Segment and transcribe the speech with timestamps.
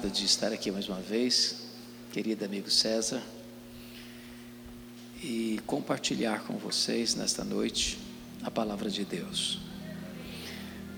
[0.00, 1.56] honrado de estar aqui mais uma vez,
[2.10, 3.22] querido amigo César,
[5.22, 7.98] e compartilhar com vocês nesta noite
[8.42, 9.58] a palavra de Deus.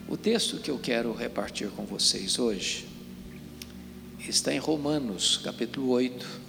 [0.09, 2.87] O texto que eu quero repartir com vocês hoje
[4.21, 6.41] está em Romanos, capítulo 8,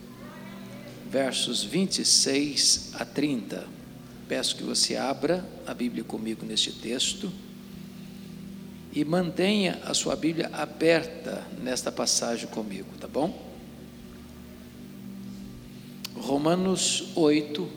[1.10, 3.68] versos 26 a 30.
[4.28, 7.32] Peço que você abra a Bíblia comigo neste texto
[8.96, 13.52] e mantenha a sua Bíblia aberta nesta passagem comigo, tá bom?
[16.16, 17.68] Romanos 8,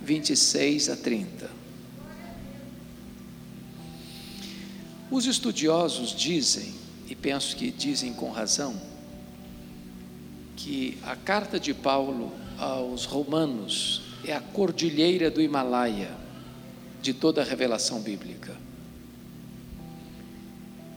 [0.00, 1.50] 26 a 30.
[5.10, 6.74] Os estudiosos dizem,
[7.08, 8.80] e penso que dizem com razão,
[10.54, 16.16] que a carta de Paulo aos Romanos é a cordilheira do Himalaia
[17.02, 18.69] de toda a revelação bíblica.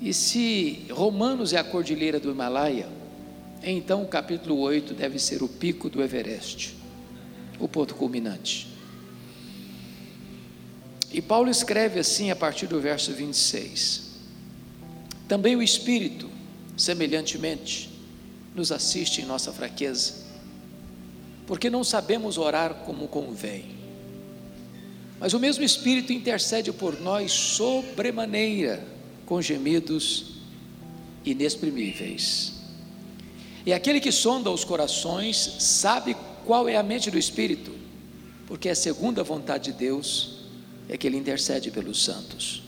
[0.04, 2.90] E se Romanos é a cordilheira do Himalaia,
[3.64, 6.76] então o capítulo 8 deve ser o pico do Everest,
[7.58, 8.68] o ponto culminante.
[11.10, 14.12] E Paulo escreve assim a partir do verso 26.
[15.26, 16.30] Também o Espírito,
[16.76, 17.90] semelhantemente,
[18.54, 20.16] nos assiste em nossa fraqueza,
[21.48, 23.68] porque não sabemos orar como convém.
[25.18, 28.92] Mas o mesmo Espírito intercede por nós sobremaneira
[29.26, 30.34] com gemidos
[31.26, 32.54] inexprimíveis.
[33.66, 37.72] E aquele que sonda os corações sabe qual é a mente do Espírito,
[38.48, 40.44] porque é segundo a vontade de Deus
[40.90, 42.62] é que ele intercede pelos santos.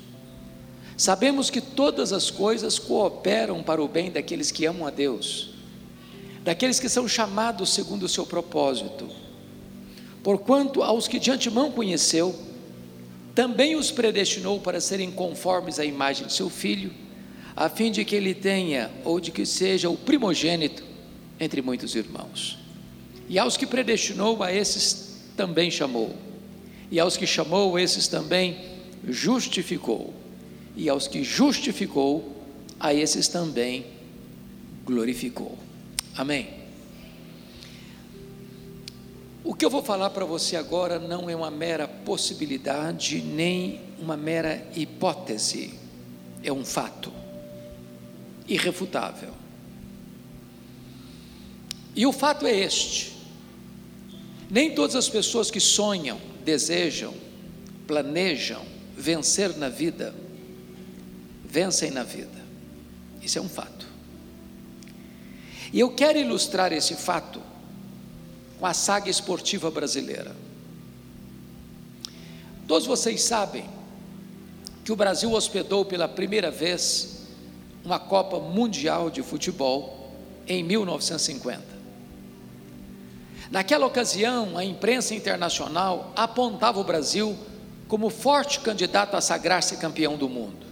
[0.98, 5.50] Sabemos que todas as coisas cooperam para o bem daqueles que amam a Deus,
[6.44, 9.10] daqueles que são chamados segundo o seu propósito.
[10.24, 12.34] Porquanto aos que de antemão conheceu,
[13.35, 16.91] também os predestinou para serem conformes à imagem de seu filho,
[17.53, 20.84] a fim de que ele tenha, ou de que seja o primogênito
[21.38, 22.57] entre muitos irmãos.
[23.28, 26.16] E aos que predestinou, a esses também chamou.
[26.90, 28.57] E aos que chamou, esses também
[29.07, 30.13] justificou.
[30.75, 32.35] E aos que justificou,
[32.79, 33.85] a esses também
[34.85, 35.57] glorificou.
[36.16, 36.65] Amém.
[39.46, 44.18] O que eu vou falar para você agora não é uma mera possibilidade, nem uma
[44.18, 45.76] mera hipótese,
[46.44, 47.14] é um fato
[48.48, 49.30] irrefutável.
[51.96, 53.16] E o fato é este:
[54.50, 57.14] nem todas as pessoas que sonham, desejam,
[57.86, 58.66] planejam
[58.98, 60.16] vencer na vida,
[61.48, 62.44] vencem na vida.
[63.22, 63.86] Isso é um fato.
[65.72, 67.40] E eu quero ilustrar esse fato
[68.66, 70.36] com a saga esportiva brasileira.
[72.68, 73.64] Todos vocês sabem
[74.84, 77.28] que o Brasil hospedou pela primeira vez
[77.84, 80.12] uma Copa Mundial de Futebol
[80.48, 81.62] em 1950.
[83.52, 87.38] Naquela ocasião, a imprensa internacional apontava o Brasil
[87.88, 90.66] como forte candidato a sagrar-se campeão do mundo.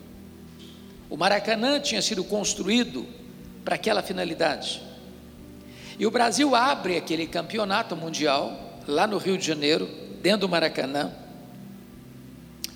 [1.11, 3.05] O Maracanã tinha sido construído
[3.63, 4.81] para aquela finalidade.
[5.97, 9.87] E o Brasil abre aquele campeonato mundial, lá no Rio de Janeiro,
[10.21, 11.11] dentro do Maracanã,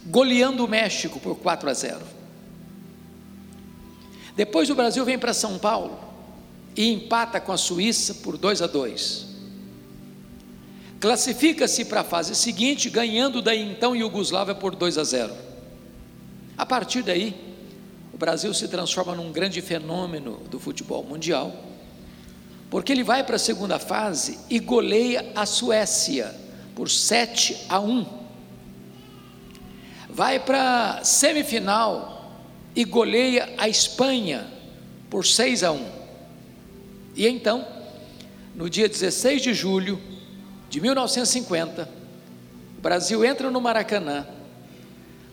[0.05, 2.00] goleando o México por 4 a 0.
[4.35, 6.00] Depois o Brasil vem para São Paulo
[6.75, 9.25] e empata com a Suíça por 2 a 2.
[10.99, 15.34] Classifica-se para a fase seguinte, ganhando da então Iugoslávia por 2 a 0.
[16.57, 17.35] A partir daí,
[18.13, 21.66] o Brasil se transforma num grande fenômeno do futebol mundial
[22.69, 26.35] porque ele vai para a segunda fase e goleia a Suécia
[26.75, 28.05] por 7 a 1.
[30.09, 32.41] Vai para a semifinal
[32.75, 34.47] e goleia a Espanha
[35.09, 35.85] por 6 a 1.
[37.16, 37.66] E então,
[38.53, 40.02] no dia 16 de julho
[40.69, 41.90] de 1950,
[42.78, 44.28] o Brasil entra no Maracanã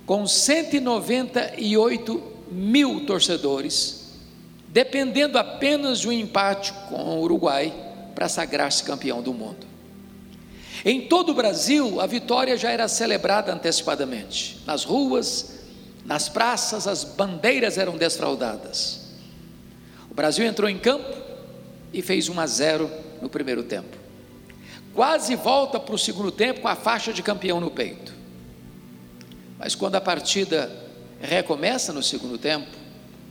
[0.07, 4.04] com 198 mil torcedores
[4.75, 7.73] dependendo apenas de um empate com o Uruguai
[8.13, 9.65] para sagrar-se campeão do mundo.
[10.85, 14.61] Em todo o Brasil, a vitória já era celebrada antecipadamente.
[14.67, 15.61] Nas ruas,
[16.05, 19.13] nas praças, as bandeiras eram desfraldadas.
[20.11, 21.23] O Brasil entrou em campo
[21.93, 22.91] e fez 1 a 0
[23.23, 23.97] no primeiro tempo.
[24.93, 28.13] Quase volta para o segundo tempo com a faixa de campeão no peito.
[29.57, 30.69] Mas quando a partida
[31.21, 32.67] recomeça no segundo tempo,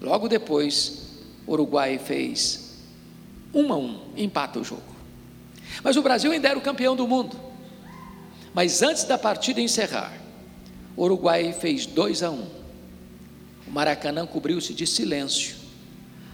[0.02, 1.04] logo depois,
[1.48, 2.80] Uruguai fez
[3.54, 4.82] um a um, empata o jogo.
[5.84, 7.38] Mas o Brasil ainda era o campeão do mundo.
[8.54, 10.14] Mas antes da partida encerrar,
[10.96, 12.34] o Uruguai fez 2 a 1.
[12.34, 12.48] Um.
[13.68, 15.56] O Maracanã cobriu-se de silêncio,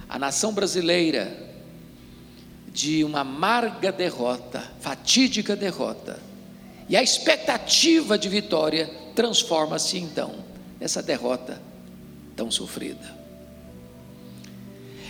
[0.07, 1.47] a nação brasileira
[2.71, 6.19] de uma amarga derrota, fatídica derrota,
[6.87, 10.35] e a expectativa de vitória transforma-se então
[10.79, 11.61] nessa derrota
[12.35, 13.18] tão sofrida.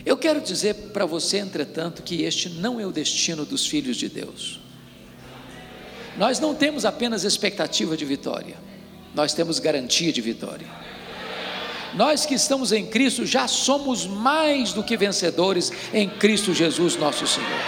[0.09, 4.09] Eu quero dizer para você, entretanto, que este não é o destino dos filhos de
[4.09, 4.59] Deus.
[6.17, 8.57] Nós não temos apenas expectativa de vitória,
[9.13, 10.65] nós temos garantia de vitória.
[11.94, 17.27] Nós que estamos em Cristo já somos mais do que vencedores em Cristo Jesus, nosso
[17.27, 17.61] Senhor.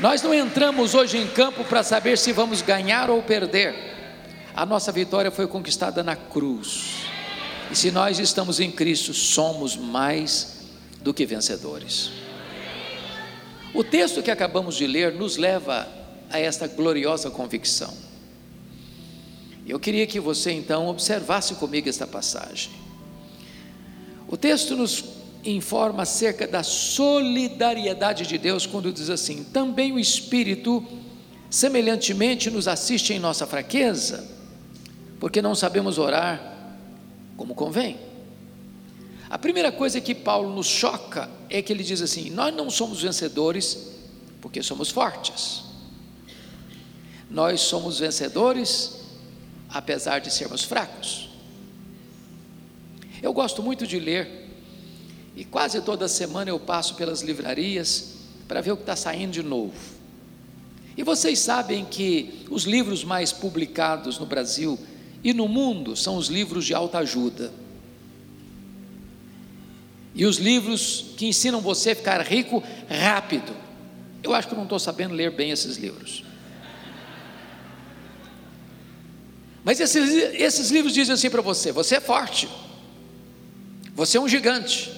[0.00, 3.72] Nós não entramos hoje em campo para saber se vamos ganhar ou perder.
[4.52, 7.09] A nossa vitória foi conquistada na cruz.
[7.70, 10.64] E se nós estamos em Cristo, somos mais
[11.02, 12.10] do que vencedores.
[13.72, 15.88] O texto que acabamos de ler nos leva
[16.28, 17.94] a esta gloriosa convicção.
[19.66, 22.72] Eu queria que você então observasse comigo esta passagem.
[24.26, 25.04] O texto nos
[25.44, 30.84] informa acerca da solidariedade de Deus quando diz assim: também o Espírito
[31.48, 34.28] semelhantemente nos assiste em nossa fraqueza,
[35.20, 36.49] porque não sabemos orar
[37.40, 37.98] como convém.
[39.30, 43.00] A primeira coisa que Paulo nos choca é que ele diz assim: nós não somos
[43.00, 43.92] vencedores
[44.42, 45.62] porque somos fortes,
[47.30, 48.98] nós somos vencedores
[49.70, 51.30] apesar de sermos fracos.
[53.22, 54.50] Eu gosto muito de ler,
[55.34, 58.16] e quase toda semana eu passo pelas livrarias
[58.46, 59.72] para ver o que está saindo de novo.
[60.94, 64.78] E vocês sabem que os livros mais publicados no Brasil
[65.22, 67.52] e no mundo são os livros de alta ajuda.
[70.14, 73.54] E os livros que ensinam você a ficar rico rápido.
[74.22, 76.24] Eu acho que eu não estou sabendo ler bem esses livros.
[79.62, 82.48] Mas esses, esses livros dizem assim para você: você é forte,
[83.94, 84.90] você é um gigante,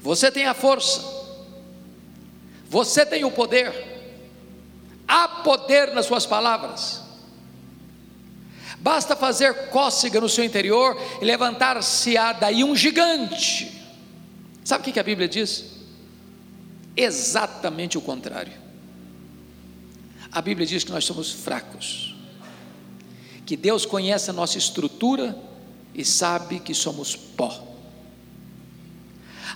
[0.00, 1.02] você tem a força,
[2.68, 3.72] você tem o poder,
[5.06, 7.03] há poder nas suas palavras.
[8.84, 13.80] Basta fazer cócega no seu interior e levantar-se-á daí um gigante.
[14.62, 15.64] Sabe o que a Bíblia diz?
[16.94, 18.52] Exatamente o contrário.
[20.30, 22.14] A Bíblia diz que nós somos fracos
[23.46, 25.34] que Deus conhece a nossa estrutura
[25.94, 27.66] e sabe que somos pó.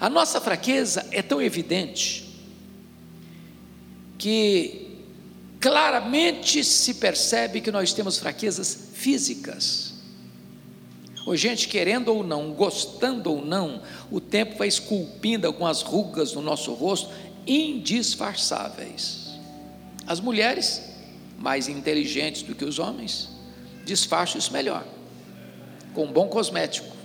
[0.00, 2.26] A nossa fraqueza é tão evidente
[4.16, 4.87] que
[5.60, 9.94] claramente se percebe que nós temos fraquezas físicas.
[11.26, 16.40] Ou gente querendo ou não, gostando ou não, o tempo vai esculpindo algumas rugas no
[16.40, 17.10] nosso rosto
[17.46, 19.28] indisfarçáveis.
[20.06, 20.82] As mulheres,
[21.38, 23.28] mais inteligentes do que os homens,
[23.84, 24.86] disfarço isso melhor,
[25.92, 26.96] com um bom cosmético.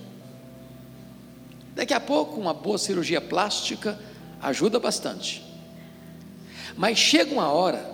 [1.75, 3.99] Daqui a pouco, uma boa cirurgia plástica
[4.41, 5.43] ajuda bastante.
[6.77, 7.93] Mas chega uma hora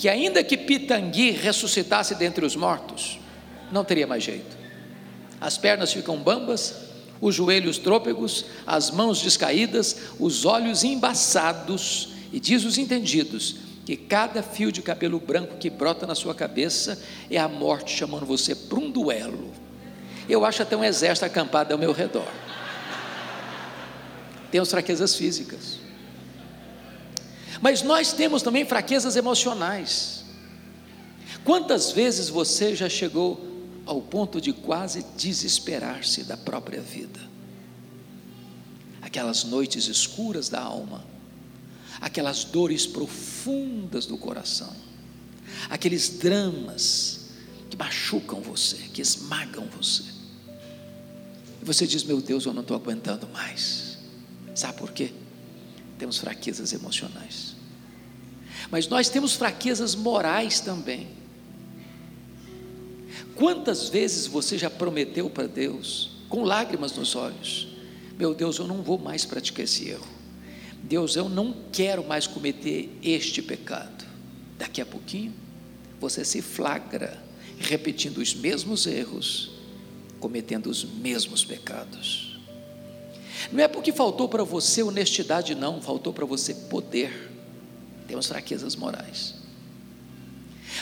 [0.00, 3.18] que, ainda que Pitangui ressuscitasse dentre os mortos,
[3.70, 4.56] não teria mais jeito.
[5.38, 6.74] As pernas ficam bambas,
[7.20, 14.42] os joelhos trôpegos, as mãos descaídas, os olhos embaçados, e diz os entendidos que cada
[14.42, 16.98] fio de cabelo branco que brota na sua cabeça
[17.30, 19.52] é a morte chamando você para um duelo.
[20.26, 22.32] Eu acho até um exército acampado ao meu redor.
[24.50, 25.89] Temos fraquezas físicas.
[27.60, 30.24] Mas nós temos também fraquezas emocionais.
[31.44, 33.46] Quantas vezes você já chegou
[33.84, 37.20] ao ponto de quase desesperar-se da própria vida?
[39.02, 41.04] Aquelas noites escuras da alma
[42.00, 44.74] aquelas dores profundas do coração,
[45.68, 47.26] aqueles dramas
[47.68, 50.04] que machucam você, que esmagam você.
[51.60, 53.98] E você diz: Meu Deus, eu não estou aguentando mais.
[54.54, 55.12] Sabe por quê?
[55.98, 57.49] Temos fraquezas emocionais,
[58.70, 61.08] mas nós temos fraquezas morais também.
[63.34, 67.68] Quantas vezes você já prometeu para Deus, com lágrimas nos olhos:
[68.18, 70.20] Meu Deus, eu não vou mais praticar esse erro
[70.82, 74.04] Deus, eu não quero mais cometer este pecado.
[74.58, 75.32] Daqui a pouquinho,
[76.00, 77.22] você se flagra
[77.58, 79.50] repetindo os mesmos erros,
[80.18, 82.40] cometendo os mesmos pecados.
[83.52, 87.30] Não é porque faltou para você honestidade, não, faltou para você poder.
[88.10, 89.36] Temos fraquezas morais.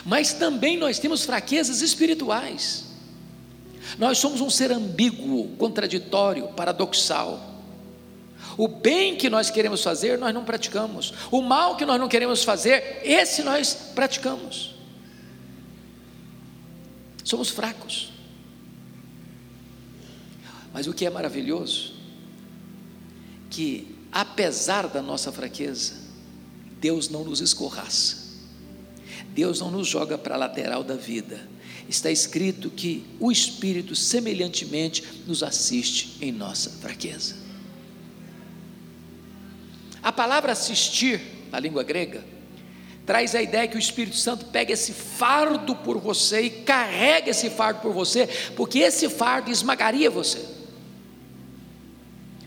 [0.02, 2.86] Mas também nós temos fraquezas espirituais.
[3.98, 7.60] Nós somos um ser ambíguo, contraditório, paradoxal.
[8.56, 11.12] O bem que nós queremos fazer, nós não praticamos.
[11.30, 14.74] O mal que nós não queremos fazer, esse nós praticamos.
[17.22, 18.10] Somos fracos.
[20.72, 21.92] Mas o que é maravilhoso
[23.50, 26.07] que, apesar da nossa fraqueza,
[26.80, 28.16] Deus não nos escorraça,
[29.34, 31.48] Deus não nos joga para a lateral da vida.
[31.88, 37.36] Está escrito que o Espírito semelhantemente nos assiste em nossa fraqueza.
[40.02, 41.20] A palavra assistir,
[41.50, 42.22] na língua grega,
[43.06, 47.48] traz a ideia que o Espírito Santo pega esse fardo por você e carrega esse
[47.48, 50.44] fardo por você, porque esse fardo esmagaria você.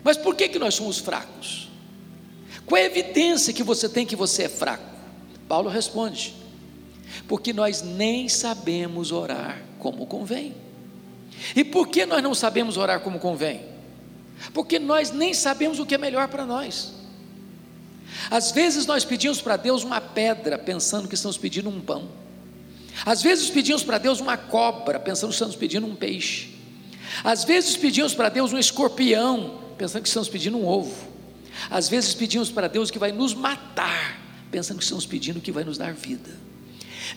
[0.03, 1.70] Mas por que, que nós somos fracos?
[2.65, 4.83] Qual é a evidência que você tem que você é fraco?
[5.47, 6.35] Paulo responde:
[7.27, 10.55] porque nós nem sabemos orar como convém.
[11.55, 13.61] E por que nós não sabemos orar como convém?
[14.53, 16.93] Porque nós nem sabemos o que é melhor para nós.
[18.29, 22.09] Às vezes nós pedimos para Deus uma pedra, pensando que estamos pedindo um pão.
[23.05, 26.49] Às vezes pedimos para Deus uma cobra, pensando que estamos pedindo um peixe.
[27.23, 31.10] Às vezes pedimos para Deus um escorpião, pensando que estamos pedindo um ovo.
[31.69, 35.63] Às vezes pedimos para Deus que vai nos matar, pensando que estamos pedindo que vai
[35.63, 36.29] nos dar vida.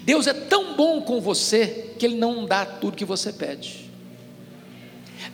[0.02, 3.90] Deus é tão bom com você que Ele não dá tudo que você pede.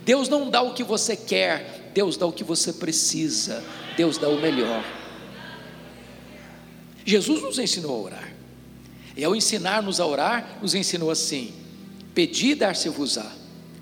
[0.05, 3.63] Deus não dá o que você quer, Deus dá o que você precisa,
[3.97, 4.85] Deus dá o melhor.
[7.05, 8.33] Jesus nos ensinou a orar,
[9.17, 11.53] e ao ensinar-nos a orar, nos ensinou assim:
[12.15, 13.33] Pedi, dar-se-vos-á,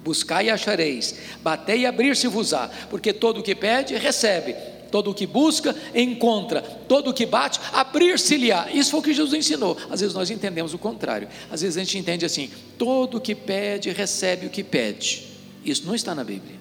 [0.02, 4.54] buscai e achareis, batei e abrir-se-vos-á, porque todo o que pede, recebe,
[4.90, 8.70] todo o que busca, encontra, todo o que bate, abrir-se-lhe-á.
[8.72, 9.76] Isso foi o que Jesus ensinou.
[9.90, 13.34] Às vezes nós entendemos o contrário, às vezes a gente entende assim: todo o que
[13.34, 15.26] pede, recebe o que pede.
[15.64, 16.56] Isso não está na Bíblia.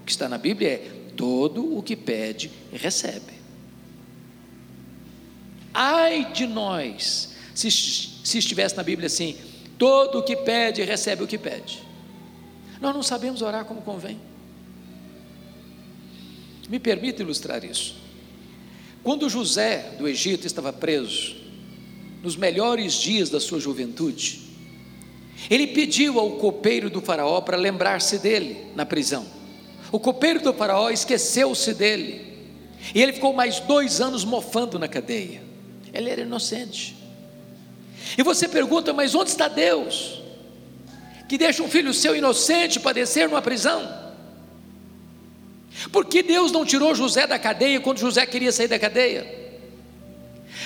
[0.00, 3.34] O que está na Bíblia é: todo o que pede, recebe.
[5.72, 9.36] Ai de nós, se, se estivesse na Bíblia assim:
[9.78, 11.82] todo o que pede, recebe o que pede.
[12.80, 14.20] Nós não sabemos orar como convém.
[16.68, 17.96] Me permita ilustrar isso.
[19.02, 21.36] Quando José do Egito estava preso,
[22.22, 24.40] nos melhores dias da sua juventude,
[25.50, 29.26] ele pediu ao copeiro do Faraó para lembrar-se dele na prisão.
[29.92, 32.24] O copeiro do Faraó esqueceu-se dele,
[32.94, 35.42] e ele ficou mais dois anos mofando na cadeia.
[35.92, 36.96] Ele era inocente.
[38.16, 40.22] E você pergunta, mas onde está Deus?
[41.28, 44.03] Que deixa um filho seu inocente padecer numa prisão?
[45.90, 49.44] Por que Deus não tirou José da cadeia quando José queria sair da cadeia?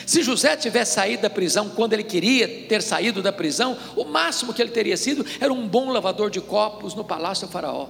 [0.06, 4.52] Se José tivesse saído da prisão quando ele queria ter saído da prisão, o máximo
[4.54, 7.88] que ele teria sido era um bom lavador de copos no palácio do Faraó.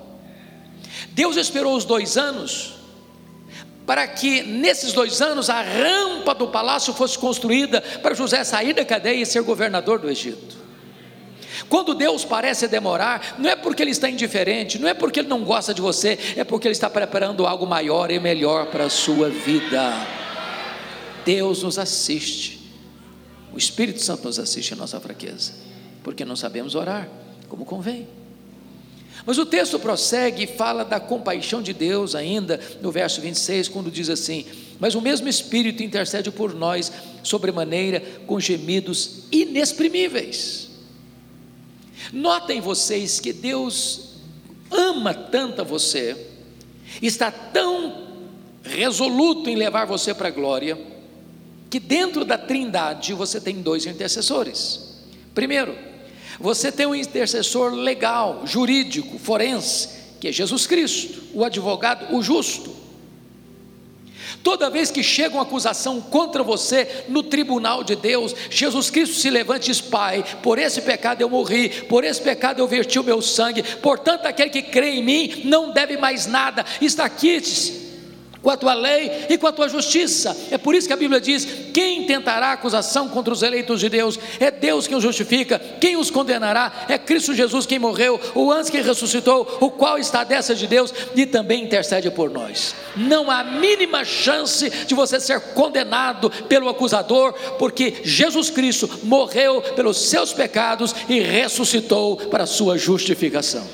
[1.10, 2.74] Deus esperou os dois anos
[3.86, 8.84] para que nesses dois anos a rampa do palácio fosse construída para José sair da
[8.84, 10.57] cadeia e ser governador do Egito.
[11.68, 15.44] Quando Deus parece demorar, não é porque Ele está indiferente, não é porque Ele não
[15.44, 19.28] gosta de você, é porque Ele está preparando algo maior e melhor para a sua
[19.28, 19.92] vida.
[21.24, 22.58] Deus nos assiste,
[23.52, 25.52] o Espírito Santo nos assiste a nossa fraqueza,
[26.02, 27.08] porque não sabemos orar
[27.48, 28.08] como convém.
[29.26, 33.90] Mas o texto prossegue e fala da compaixão de Deus ainda no verso 26, quando
[33.90, 34.46] diz assim:
[34.78, 36.90] Mas o mesmo Espírito intercede por nós
[37.22, 40.67] sobremaneira com gemidos inexprimíveis.
[42.12, 44.08] Notem vocês que Deus
[44.70, 46.16] ama tanto a você,
[47.02, 48.08] está tão
[48.62, 50.78] resoluto em levar você para a glória,
[51.70, 55.04] que dentro da Trindade você tem dois intercessores.
[55.34, 55.76] Primeiro,
[56.40, 59.88] você tem um intercessor legal, jurídico, forense,
[60.20, 62.74] que é Jesus Cristo, o advogado, o justo.
[64.42, 69.30] Toda vez que chega uma acusação contra você no tribunal de Deus, Jesus Cristo se
[69.30, 73.04] levanta e diz: Pai, por esse pecado eu morri, por esse pecado eu verti o
[73.04, 77.28] meu sangue, portanto, aquele que crê em mim não deve mais nada, está aqui
[78.48, 80.34] com a tua lei e com a tua justiça.
[80.50, 84.18] É por isso que a Bíblia diz: quem tentará acusação contra os eleitos de Deus?
[84.40, 85.58] É Deus quem os justifica.
[85.78, 86.86] Quem os condenará?
[86.88, 90.66] É Cristo Jesus quem morreu, o antes que ressuscitou, o qual está à destra de
[90.66, 92.74] Deus e também intercede por nós.
[92.96, 100.08] Não há mínima chance de você ser condenado pelo acusador, porque Jesus Cristo morreu pelos
[100.08, 103.68] seus pecados e ressuscitou para a sua justificação.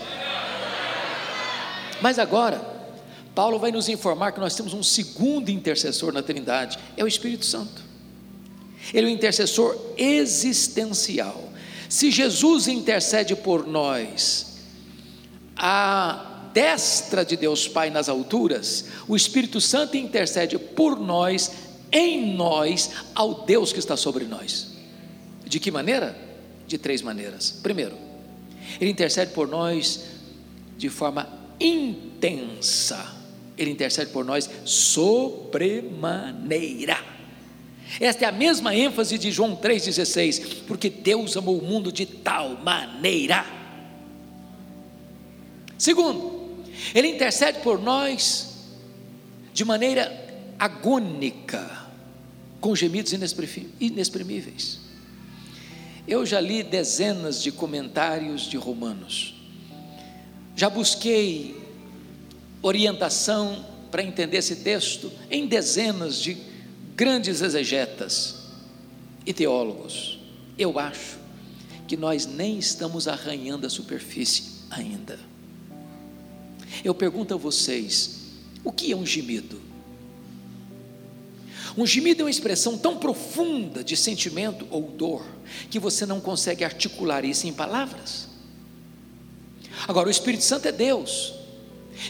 [2.01, 2.74] Mas agora,
[3.35, 7.45] Paulo vai nos informar que nós temos um segundo intercessor na Trindade, é o Espírito
[7.45, 7.83] Santo.
[8.93, 11.53] Ele é o intercessor existencial.
[11.89, 14.59] Se Jesus intercede por nós,
[15.57, 21.51] a destra de Deus Pai nas alturas, o Espírito Santo intercede por nós,
[21.91, 24.69] em nós, ao Deus que está sobre nós.
[25.45, 26.17] De que maneira?
[26.69, 27.51] De três maneiras.
[27.63, 27.97] Primeiro,
[28.81, 30.05] ele intercede por nós
[30.79, 33.24] de forma intensa
[33.57, 37.15] Ele intercede por nós sobremaneira.
[38.01, 42.57] Esta é a mesma ênfase de João 3,16, porque Deus amou o mundo de tal
[42.57, 43.47] maneira.
[45.79, 48.55] Segundo, Ele intercede por nós
[49.53, 50.25] de maneira
[50.59, 51.85] agônica,
[52.61, 53.13] com gemidos
[53.81, 54.81] inexprimíveis.
[56.09, 59.35] Eu já li dezenas de comentários de Romanos,
[60.57, 61.64] já busquei
[62.67, 66.37] orientação para entender esse texto em dezenas de
[66.97, 68.37] grandes exegetas
[69.27, 70.19] e teólogos.
[70.59, 71.19] Eu acho
[71.87, 75.19] que nós nem estamos arranhando a superfície ainda.
[76.83, 78.23] Eu pergunto a vocês:
[78.65, 79.61] o que é um gemido?
[81.77, 85.27] Um gemido é uma expressão tão profunda de sentimento ou dor
[85.69, 88.29] que você não consegue articular isso em palavras.
[89.87, 91.35] Agora, o Espírito Santo é Deus,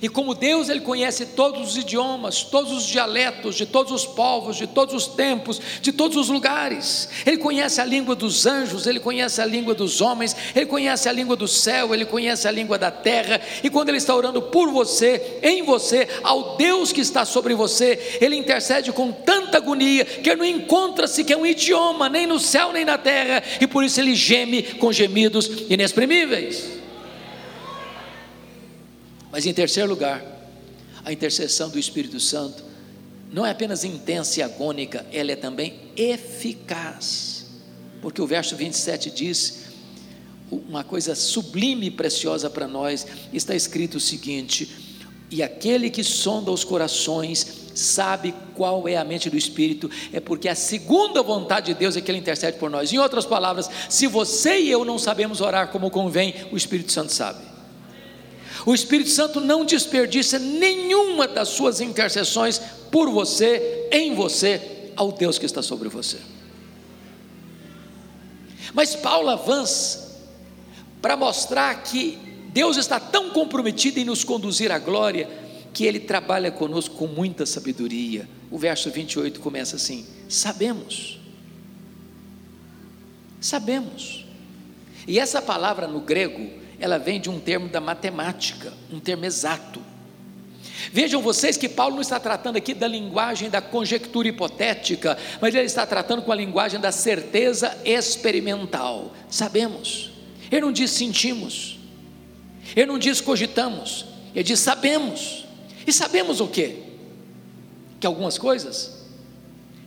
[0.02, 4.56] e como Deus, Ele conhece todos os idiomas, todos os dialetos, de todos os povos,
[4.56, 7.08] de todos os tempos, de todos os lugares.
[7.24, 11.12] Ele conhece a língua dos anjos, Ele conhece a língua dos homens, Ele conhece a
[11.12, 13.40] língua do céu, Ele conhece a língua da terra.
[13.62, 18.18] E quando Ele está orando por você, em você, ao Deus que está sobre você,
[18.20, 22.84] Ele intercede com tanta agonia que não encontra sequer um idioma, nem no céu nem
[22.84, 26.83] na terra, e por isso Ele geme com gemidos inexprimíveis.
[29.34, 30.24] Mas em terceiro lugar,
[31.04, 32.62] a intercessão do Espírito Santo
[33.32, 37.46] não é apenas intensa e agônica, ela é também eficaz.
[38.00, 39.64] Porque o verso 27 diz
[40.48, 44.70] uma coisa sublime e preciosa para nós, está escrito o seguinte:
[45.28, 50.48] e aquele que sonda os corações sabe qual é a mente do Espírito, é porque
[50.48, 52.92] a segunda vontade de Deus é que Ele intercede por nós.
[52.92, 57.12] Em outras palavras, se você e eu não sabemos orar como convém, o Espírito Santo
[57.12, 57.53] sabe.
[58.66, 62.58] O Espírito Santo não desperdiça nenhuma das suas intercessões
[62.90, 66.18] por você, em você, ao Deus que está sobre você.
[68.72, 70.22] Mas Paulo avança
[71.02, 72.18] para mostrar que
[72.52, 75.28] Deus está tão comprometido em nos conduzir à glória
[75.72, 78.28] que ele trabalha conosco com muita sabedoria.
[78.50, 81.20] O verso 28 começa assim: Sabemos.
[83.40, 84.24] Sabemos.
[85.06, 89.80] E essa palavra no grego ela vem de um termo da matemática, um termo exato.
[90.92, 95.64] Vejam vocês que Paulo não está tratando aqui da linguagem da conjectura hipotética, mas ele
[95.64, 99.14] está tratando com a linguagem da certeza experimental.
[99.30, 100.10] Sabemos.
[100.52, 101.78] Ele não diz sentimos.
[102.76, 104.04] Ele não diz cogitamos.
[104.34, 105.46] Ele diz sabemos.
[105.86, 106.82] E sabemos o quê?
[107.98, 109.06] Que algumas coisas,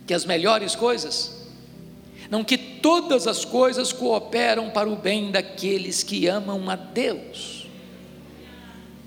[0.04, 1.46] que as melhores coisas,
[2.28, 7.66] não que todas as coisas cooperam para o bem daqueles que amam a Deus,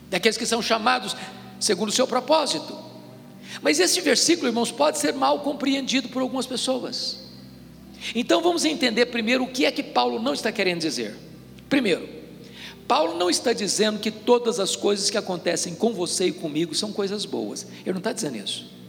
[0.09, 1.15] daqueles que são chamados
[1.59, 2.77] segundo o seu propósito.
[3.61, 7.19] Mas esse versículo, irmãos, pode ser mal compreendido por algumas pessoas.
[8.15, 11.15] Então vamos entender primeiro o que é que Paulo não está querendo dizer.
[11.69, 12.07] Primeiro,
[12.87, 16.91] Paulo não está dizendo que todas as coisas que acontecem com você e comigo são
[16.91, 17.65] coisas boas.
[17.85, 18.80] Ele não está dizendo isso.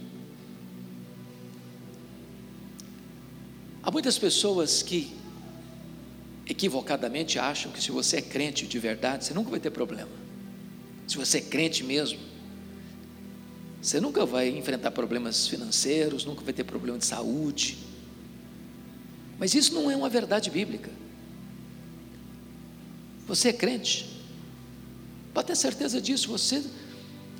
[3.83, 5.13] Há muitas pessoas que
[6.47, 10.09] equivocadamente acham que se você é crente de verdade, você nunca vai ter problema.
[11.05, 12.19] Se você é crente mesmo,
[13.81, 17.77] você nunca vai enfrentar problemas financeiros, nunca vai ter problema de saúde.
[19.37, 20.89] Mas isso não é uma verdade bíblica.
[23.27, 24.09] Você é crente,
[25.33, 26.63] pode ter certeza disso, você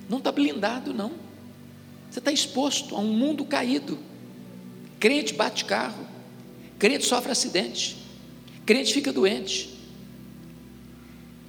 [0.09, 1.13] não está blindado, não.
[2.11, 3.97] Você está exposto a um mundo caído.
[4.99, 6.12] Crente bate carro,
[6.83, 7.95] Crente sofre acidente.
[8.65, 9.69] Crente fica doente.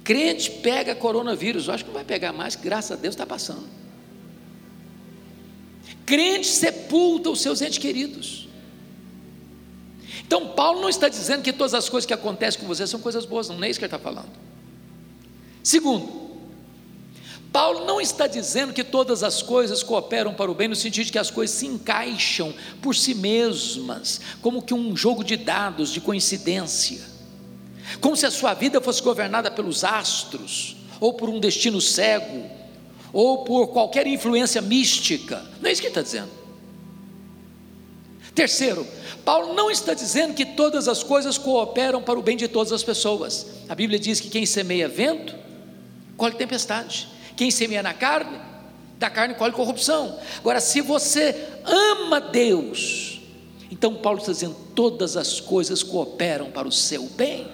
[0.01, 1.67] Crente pega coronavírus.
[1.67, 3.67] Eu acho que não vai pegar mais, graças a Deus está passando.
[6.05, 8.47] Crente sepulta os seus entes queridos.
[10.25, 13.25] Então, Paulo não está dizendo que todas as coisas que acontecem com você são coisas
[13.25, 14.31] boas, não, não é isso que ele está falando.
[15.61, 16.24] Segundo,
[17.55, 21.11] Paulo não está dizendo que todas as coisas cooperam para o bem, no sentido de
[21.13, 26.01] que as coisas se encaixam por si mesmas, como que um jogo de dados, de
[26.01, 26.99] coincidência,
[28.01, 32.45] como se a sua vida fosse governada pelos astros, ou por um destino cego,
[33.13, 35.41] ou por qualquer influência mística.
[35.61, 36.31] Não é isso que ele está dizendo.
[38.33, 38.85] Terceiro,
[39.23, 42.83] Paulo não está dizendo que todas as coisas cooperam para o bem de todas as
[42.83, 43.47] pessoas.
[43.69, 45.33] A Bíblia diz que quem semeia vento,
[46.17, 47.14] colhe tempestade.
[47.35, 48.39] Quem semeia na carne,
[48.97, 50.19] da carne colhe corrupção.
[50.37, 53.21] Agora, se você ama Deus,
[53.69, 57.47] então Paulo está dizendo: todas as coisas cooperam para o seu bem.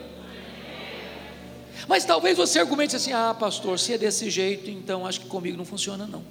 [1.88, 5.58] Mas talvez você argumente assim: ah, pastor, se é desse jeito, então acho que comigo
[5.58, 6.24] não funciona, não.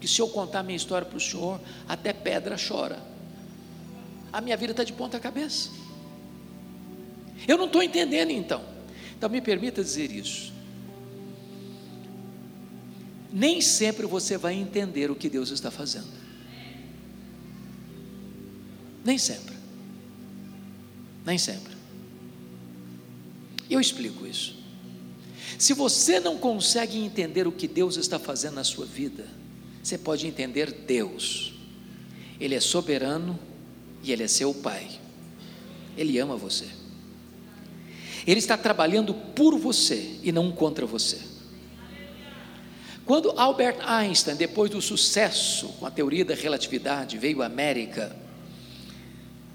[0.00, 2.98] que se eu contar minha história para o senhor, até pedra chora.
[4.32, 5.70] A minha vida está de ponta cabeça.
[7.46, 8.62] Eu não estou entendendo então.
[9.16, 10.52] Então me permita dizer isso.
[13.32, 16.08] Nem sempre você vai entender o que Deus está fazendo.
[19.04, 19.54] Nem sempre.
[21.24, 21.72] Nem sempre.
[23.70, 24.54] Eu explico isso.
[25.58, 29.26] Se você não consegue entender o que Deus está fazendo na sua vida,
[29.82, 31.54] você pode entender Deus.
[32.38, 33.38] Ele é soberano
[34.02, 34.88] e Ele é seu Pai.
[35.96, 36.66] Ele ama você.
[38.26, 41.31] Ele está trabalhando por você e não contra você.
[43.04, 48.14] Quando Albert Einstein, depois do sucesso com a teoria da relatividade, veio à América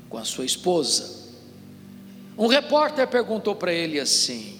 [0.09, 1.27] com a sua esposa,
[2.37, 4.59] um repórter perguntou para ele assim,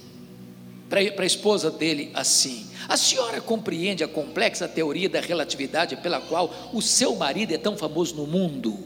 [0.89, 6.71] para a esposa dele assim: A senhora compreende a complexa teoria da relatividade pela qual
[6.73, 8.80] o seu marido é tão famoso no mundo?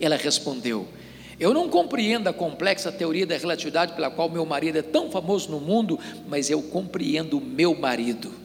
[0.00, 0.86] Ela respondeu:
[1.38, 5.50] Eu não compreendo a complexa teoria da relatividade pela qual meu marido é tão famoso
[5.50, 8.41] no mundo, mas eu compreendo o meu marido.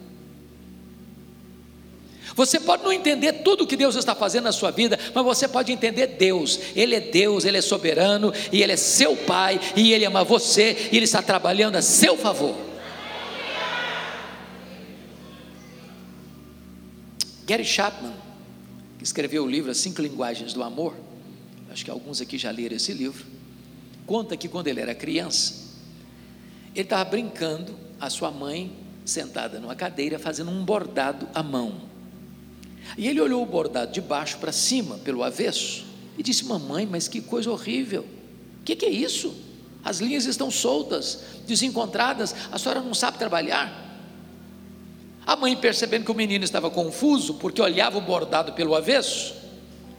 [2.38, 5.48] Você pode não entender tudo o que Deus está fazendo na sua vida, mas você
[5.48, 6.60] pode entender Deus.
[6.76, 10.88] Ele é Deus, Ele é soberano, e Ele é seu Pai, e Ele ama você,
[10.92, 12.54] e Ele está trabalhando a seu favor.
[17.44, 18.14] Gary Chapman,
[18.98, 20.94] que escreveu o livro As Cinco Linguagens do Amor,
[21.72, 23.26] acho que alguns aqui já leram esse livro,
[24.06, 25.74] conta que quando ele era criança,
[26.72, 28.70] ele estava brincando, a sua mãe
[29.04, 31.87] sentada numa cadeira fazendo um bordado à mão.
[32.96, 35.84] E ele olhou o bordado de baixo para cima, pelo avesso,
[36.16, 38.04] e disse: Mamãe, mas que coisa horrível!
[38.60, 39.34] O que, que é isso?
[39.84, 43.86] As linhas estão soltas, desencontradas, a senhora não sabe trabalhar.
[45.26, 49.34] A mãe, percebendo que o menino estava confuso, porque olhava o bordado pelo avesso,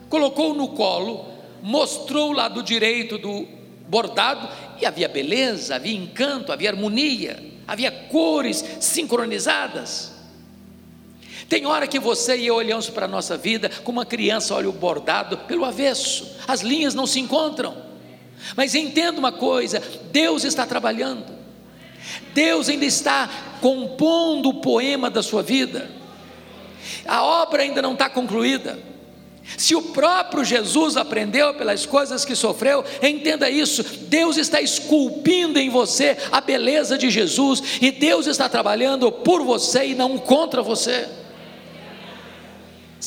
[0.10, 1.26] colocou-o no colo,
[1.62, 3.48] mostrou o lado direito do
[3.88, 4.50] bordado,
[4.82, 10.19] e havia beleza, havia encanto, havia harmonia, havia cores sincronizadas.
[11.50, 14.70] Tem hora que você e eu olhamos para a nossa vida como uma criança olha
[14.70, 17.76] o bordado pelo avesso, as linhas não se encontram.
[18.56, 19.82] Mas entenda uma coisa:
[20.12, 21.26] Deus está trabalhando.
[22.34, 25.90] Deus ainda está compondo o poema da sua vida.
[27.06, 28.78] A obra ainda não está concluída.
[29.58, 35.70] Se o próprio Jesus aprendeu pelas coisas que sofreu, entenda isso: Deus está esculpindo em
[35.70, 41.19] você a beleza de Jesus, e Deus está trabalhando por você e não contra você.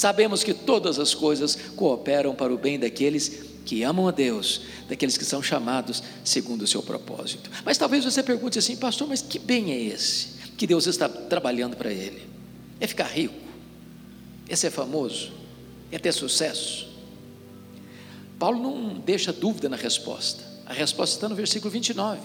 [0.02, 5.16] Sabemos que todas as coisas cooperam para o bem daqueles que amam a Deus, daqueles
[5.16, 7.48] que são chamados segundo o seu propósito.
[7.64, 11.76] Mas talvez você pergunte assim, pastor, mas que bem é esse que Deus está trabalhando
[11.76, 12.20] para ele?
[12.80, 13.36] É ficar rico?
[14.48, 15.30] É ser famoso?
[15.92, 16.88] É ter sucesso?
[18.40, 20.42] Paulo não deixa dúvida na resposta.
[20.66, 22.18] A resposta está no versículo 29.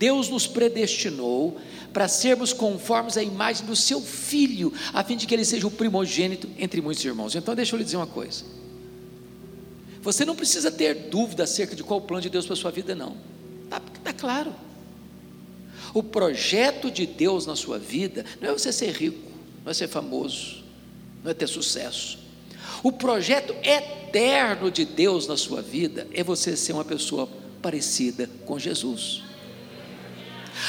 [0.00, 1.58] Deus nos predestinou
[1.96, 5.70] para sermos conformes à imagem do seu filho, a fim de que ele seja o
[5.70, 7.34] primogênito entre muitos irmãos.
[7.34, 8.44] Então, deixa eu lhe dizer uma coisa.
[10.02, 12.70] Você não precisa ter dúvida acerca de qual o plano de Deus para a sua
[12.70, 13.16] vida, não.
[13.64, 14.54] Está tá claro.
[15.94, 19.32] O projeto de Deus na sua vida não é você ser rico,
[19.64, 20.62] não é ser famoso,
[21.24, 22.18] não é ter sucesso.
[22.82, 27.26] O projeto eterno de Deus na sua vida é você ser uma pessoa
[27.62, 29.22] parecida com Jesus.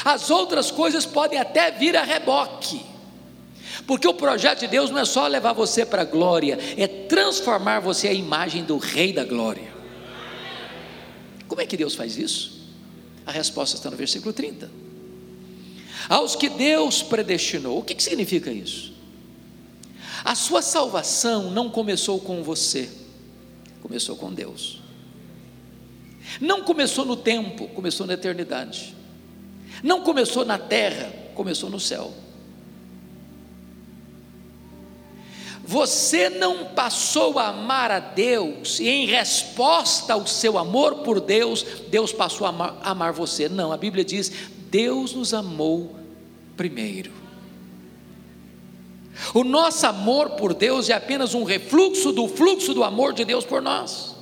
[0.04, 2.84] As outras coisas podem até vir a reboque.
[3.86, 7.80] Porque o projeto de Deus não é só levar você para a glória, é transformar
[7.80, 9.72] você à imagem do Rei da Glória.
[11.46, 12.58] Como é que Deus faz isso?
[13.24, 14.70] A resposta está no versículo 30.
[16.08, 18.92] Aos que Deus predestinou, o que, que significa isso?
[20.24, 22.88] A sua salvação não começou com você,
[23.80, 24.80] começou com Deus.
[26.40, 28.97] Não começou no tempo, começou na eternidade.
[29.82, 32.12] Não começou na terra, começou no céu.
[35.64, 41.62] Você não passou a amar a Deus e, em resposta ao seu amor por Deus,
[41.88, 43.50] Deus passou a amar, amar você.
[43.50, 44.32] Não, a Bíblia diz:
[44.70, 45.94] Deus nos amou
[46.56, 47.12] primeiro.
[49.34, 53.44] O nosso amor por Deus é apenas um refluxo do fluxo do amor de Deus
[53.44, 54.17] por nós.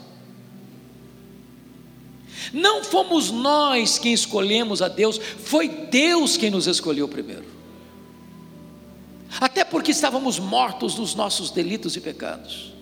[2.52, 7.44] Não fomos nós quem escolhemos a Deus, foi Deus quem nos escolheu primeiro.
[9.40, 12.72] Até porque estávamos mortos nos nossos delitos e pecados.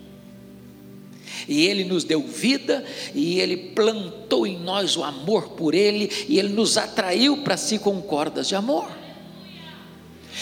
[1.48, 6.38] E Ele nos deu vida, e Ele plantou em nós o amor por Ele, e
[6.38, 8.88] Ele nos atraiu para si com cordas de amor.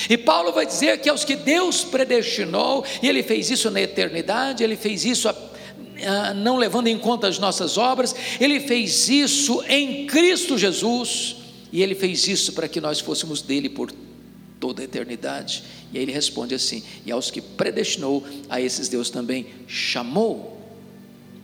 [0.09, 4.65] E Paulo vai dizer que aos que Deus predestinou, e ele fez isso na eternidade,
[4.65, 5.35] ele fez isso a,
[6.37, 11.37] não levando em conta as nossas obras, ele fez isso em Cristo Jesus,
[11.73, 13.93] e ele fez isso para que nós fôssemos dele por
[14.61, 15.65] toda a eternidade.
[15.93, 20.61] E aí ele responde assim: E aos que predestinou, a esses Deus também chamou.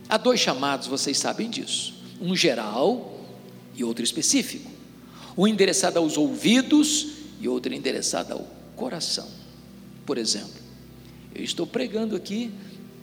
[0.07, 3.19] Há dois chamados, vocês sabem disso: um geral
[3.75, 4.71] e outro específico.
[5.37, 7.07] Um endereçado aos ouvidos
[7.39, 9.27] e outra endereçada ao coração.
[10.05, 10.59] Por exemplo,
[11.35, 12.51] eu estou pregando aqui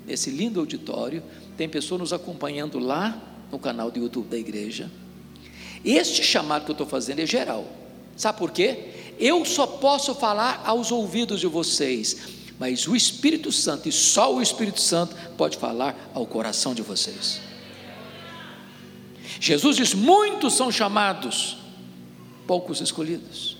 [0.06, 1.22] nesse lindo auditório,
[1.56, 4.90] tem pessoas nos acompanhando lá no canal do YouTube da igreja.
[5.84, 7.64] Este chamado que eu estou fazendo é geral.
[8.16, 8.90] Sabe por quê?
[9.18, 12.16] Eu só posso falar aos ouvidos de vocês,
[12.58, 17.40] mas o Espírito Santo, e só o Espírito Santo, pode falar ao coração de vocês.
[19.40, 21.58] Jesus diz: muitos são chamados,
[22.46, 23.56] poucos escolhidos.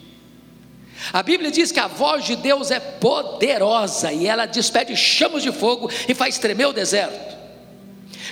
[1.13, 5.53] A Bíblia diz que a voz de Deus é poderosa e ela despede chamas de
[5.53, 7.36] fogo e faz tremer o deserto.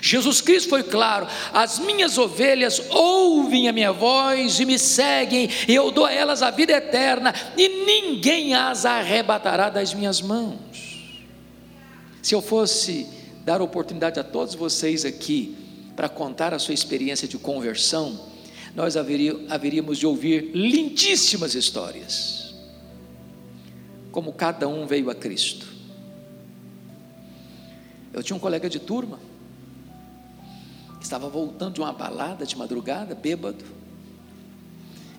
[0.05, 5.75] Jesus Cristo foi claro: as minhas ovelhas ouvem a minha voz e me seguem, e
[5.75, 10.59] eu dou a elas a vida eterna, e ninguém as arrebatará das minhas mãos.
[12.23, 13.07] Se eu fosse
[13.47, 15.57] dar oportunidade a todos vocês aqui
[15.97, 18.21] para contar a sua experiência de conversão,
[18.75, 22.55] nós haveríamos de ouvir lindíssimas histórias
[24.13, 25.67] como cada um veio a Cristo.
[28.13, 29.19] Eu tinha um colega de turma,
[31.05, 33.63] estava voltando de uma balada de madrugada, bêbado,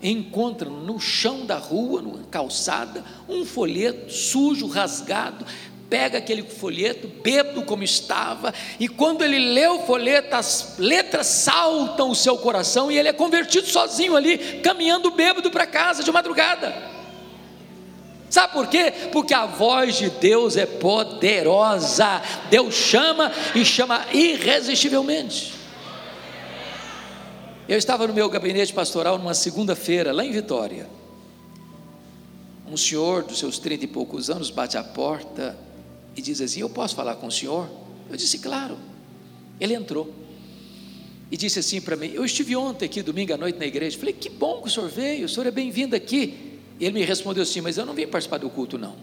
[0.02, 5.46] encontra no chão da rua, na calçada, um folheto sujo, rasgado,
[5.88, 12.10] pega aquele folheto, bêbado como estava, e quando ele lê o folheto, as letras saltam
[12.10, 16.96] o seu coração e ele é convertido sozinho ali, caminhando bêbado para casa de madrugada.
[18.28, 18.92] Sabe por quê?
[19.14, 22.22] Porque a voz de Deus é poderosa.
[22.50, 25.55] Deus chama e chama irresistivelmente.
[27.68, 30.88] Eu estava no meu gabinete pastoral numa segunda-feira, lá em Vitória.
[32.68, 35.58] Um senhor dos seus trinta e poucos anos bate à porta
[36.16, 37.68] e diz assim: Eu posso falar com o senhor?
[38.10, 38.78] Eu disse: Claro.
[39.60, 40.14] Ele entrou
[41.32, 43.98] e disse assim para mim: Eu estive ontem aqui, domingo à noite, na igreja.
[43.98, 46.60] Falei: Que bom que o senhor veio, o senhor é bem-vindo aqui.
[46.80, 48.96] Ele me respondeu assim: Mas eu não vim participar do culto, não.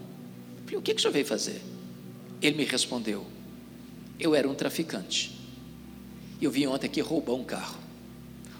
[0.64, 1.61] Falei: O que, que o senhor veio fazer?
[2.40, 3.27] Ele me respondeu:
[4.20, 5.33] Eu era um traficante.
[6.40, 7.83] Eu vim ontem aqui roubar um carro.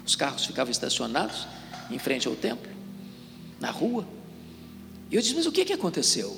[0.05, 1.47] Os carros ficavam estacionados
[1.89, 2.71] em frente ao templo,
[3.59, 4.07] na rua.
[5.11, 6.35] E eu disse: Mas o que, que aconteceu?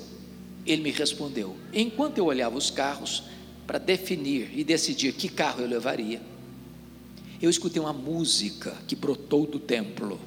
[0.64, 3.24] Ele me respondeu: Enquanto eu olhava os carros
[3.66, 6.20] para definir e decidir que carro eu levaria,
[7.42, 10.20] eu escutei uma música que brotou do templo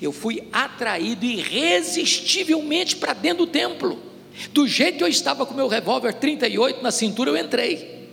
[0.00, 3.98] eu fui atraído irresistivelmente para dentro do templo.
[4.52, 8.08] Do jeito que eu estava com meu revólver 38 na cintura, eu entrei.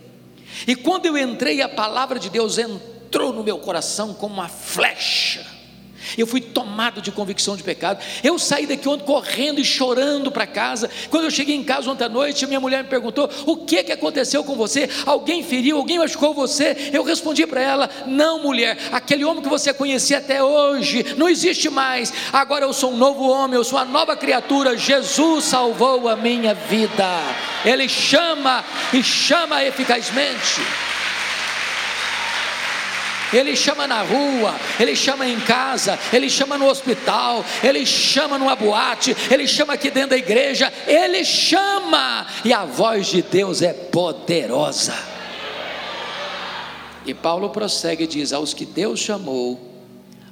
[0.66, 5.56] E quando eu entrei, a palavra de Deus entrou no meu coração como uma flecha
[6.16, 8.02] eu fui tomado de convicção de pecado.
[8.22, 10.90] Eu saí daqui ontem correndo e chorando para casa.
[11.10, 13.92] Quando eu cheguei em casa ontem à noite, minha mulher me perguntou: O que, que
[13.92, 14.88] aconteceu com você?
[15.04, 15.78] Alguém feriu?
[15.78, 16.90] Alguém machucou você?
[16.92, 21.68] Eu respondi para ela: Não, mulher, aquele homem que você conhecia até hoje não existe
[21.68, 22.12] mais.
[22.32, 24.76] Agora eu sou um novo homem, eu sou uma nova criatura.
[24.76, 27.06] Jesus salvou a minha vida.
[27.64, 30.60] Ele chama e chama eficazmente.
[33.32, 38.54] Ele chama na rua, ele chama em casa, ele chama no hospital, ele chama numa
[38.54, 43.72] boate, ele chama aqui dentro da igreja, ele chama, e a voz de Deus é
[43.72, 44.94] poderosa.
[47.04, 49.74] E Paulo prossegue e diz: Aos que Deus chamou,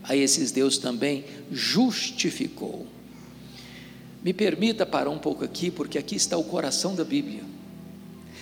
[0.03, 2.87] a esses Deus também justificou.
[4.23, 7.54] Me permita parar um pouco aqui, porque aqui está o coração da Bíblia.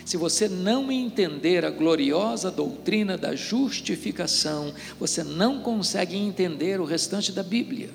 [0.04, 7.30] Se você não entender a gloriosa doutrina da justificação, você não consegue entender o restante
[7.30, 7.90] da Bíblia.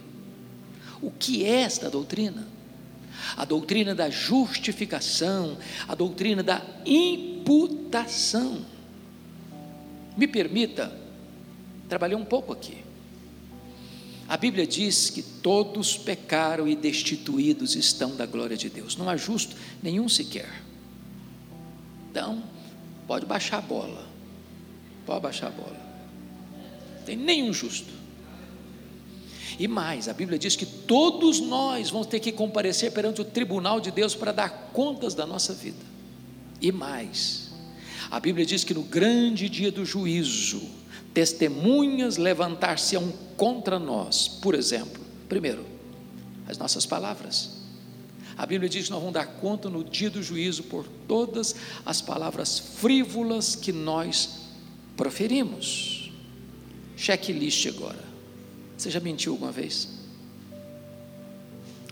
[1.01, 2.47] O que é esta doutrina?
[3.35, 8.65] A doutrina da justificação, a doutrina da imputação.
[10.15, 10.91] Me permita
[11.89, 12.77] trabalhar um pouco aqui.
[14.27, 18.97] A Bíblia diz que todos pecaram e destituídos estão da glória de Deus.
[18.97, 20.66] Não há justo nenhum sequer.
[22.17, 22.41] Então,
[23.05, 24.03] pode baixar a bola.
[25.05, 25.77] Pode baixar a bola.
[27.05, 27.93] Tem nenhum justo.
[29.59, 33.79] E mais, a Bíblia diz que todos nós vamos ter que comparecer perante o tribunal
[33.79, 35.85] de Deus para dar contas da nossa vida.
[36.59, 37.51] E mais,
[38.09, 40.61] a Bíblia diz que no grande dia do juízo,
[41.13, 44.27] testemunhas levantar-se-ão contra nós.
[44.27, 45.63] Por exemplo, primeiro,
[46.47, 47.56] as nossas palavras.
[48.37, 52.01] A Bíblia diz que nós vamos dar conta no dia do juízo por todas as
[52.01, 54.41] palavras frívolas que nós
[54.95, 56.11] proferimos.
[56.95, 58.03] Checklist agora.
[58.77, 59.87] Você já mentiu alguma vez?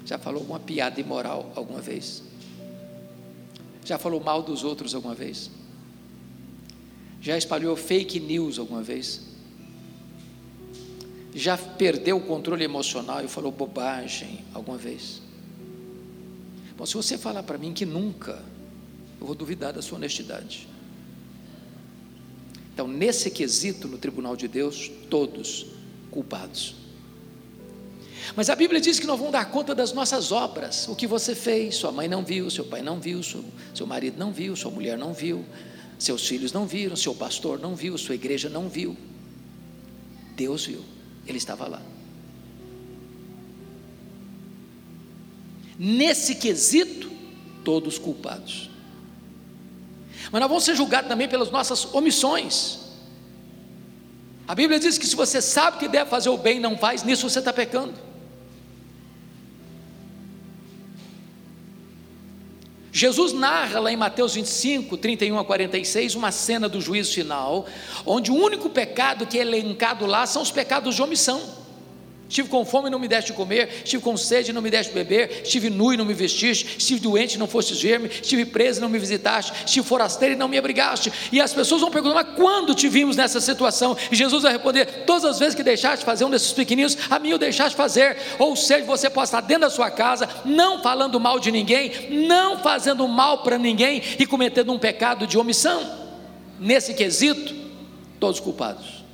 [0.05, 2.21] Já falou alguma piada imoral alguma vez?
[3.83, 5.49] Já falou mal dos outros alguma vez?
[7.21, 9.21] Já espalhou fake news alguma vez?
[11.33, 15.24] Já perdeu o controle emocional e falou bobagem alguma vez?
[16.77, 18.43] Bom, se você falar para mim que nunca,
[19.19, 20.67] eu vou duvidar da sua honestidade.
[22.73, 25.67] Então, nesse quesito, no tribunal de Deus, todos
[26.11, 26.75] culpados.
[28.35, 31.33] Mas a Bíblia diz que nós vamos dar conta das nossas obras, o que você
[31.33, 34.71] fez, sua mãe não viu, seu pai não viu, seu, seu marido não viu, sua
[34.71, 35.45] mulher não viu,
[35.97, 38.97] seus filhos não viram, seu pastor não viu, sua igreja não viu.
[40.35, 40.83] Deus viu,
[41.25, 41.81] Ele estava lá.
[45.77, 47.11] Nesse quesito,
[47.63, 48.69] todos culpados.
[50.31, 52.79] Mas nós vamos ser julgados também pelas nossas omissões.
[54.47, 57.03] A Bíblia diz que se você sabe que deve fazer o bem e não faz,
[57.03, 57.93] nisso você está pecando.
[62.91, 67.65] Jesus narra lá em Mateus 25, 31 a 46, uma cena do juízo final,
[68.05, 71.64] onde o único pecado que é elencado lá são os pecados de omissão.
[72.35, 74.69] Estive com fome e não me deste de comer, estive com sede e não me
[74.69, 78.09] deste de beber, estive nu e não me vestiste, estive doente e não fostes ver-me,
[78.09, 81.13] estive preso e não me visitaste, estive forasteiro e não me abrigaste.
[81.31, 83.95] E as pessoas vão perguntar, mas quando te vimos nessa situação?
[84.11, 87.31] E Jesus vai responder: todas as vezes que deixaste fazer um desses pequeninos, a mim
[87.31, 88.17] o deixaste fazer.
[88.37, 92.59] Ou seja, você pode estar dentro da sua casa, não falando mal de ninguém, não
[92.59, 95.89] fazendo mal para ninguém e cometendo um pecado de omissão.
[96.59, 97.55] Nesse quesito,
[98.19, 99.05] todos culpados.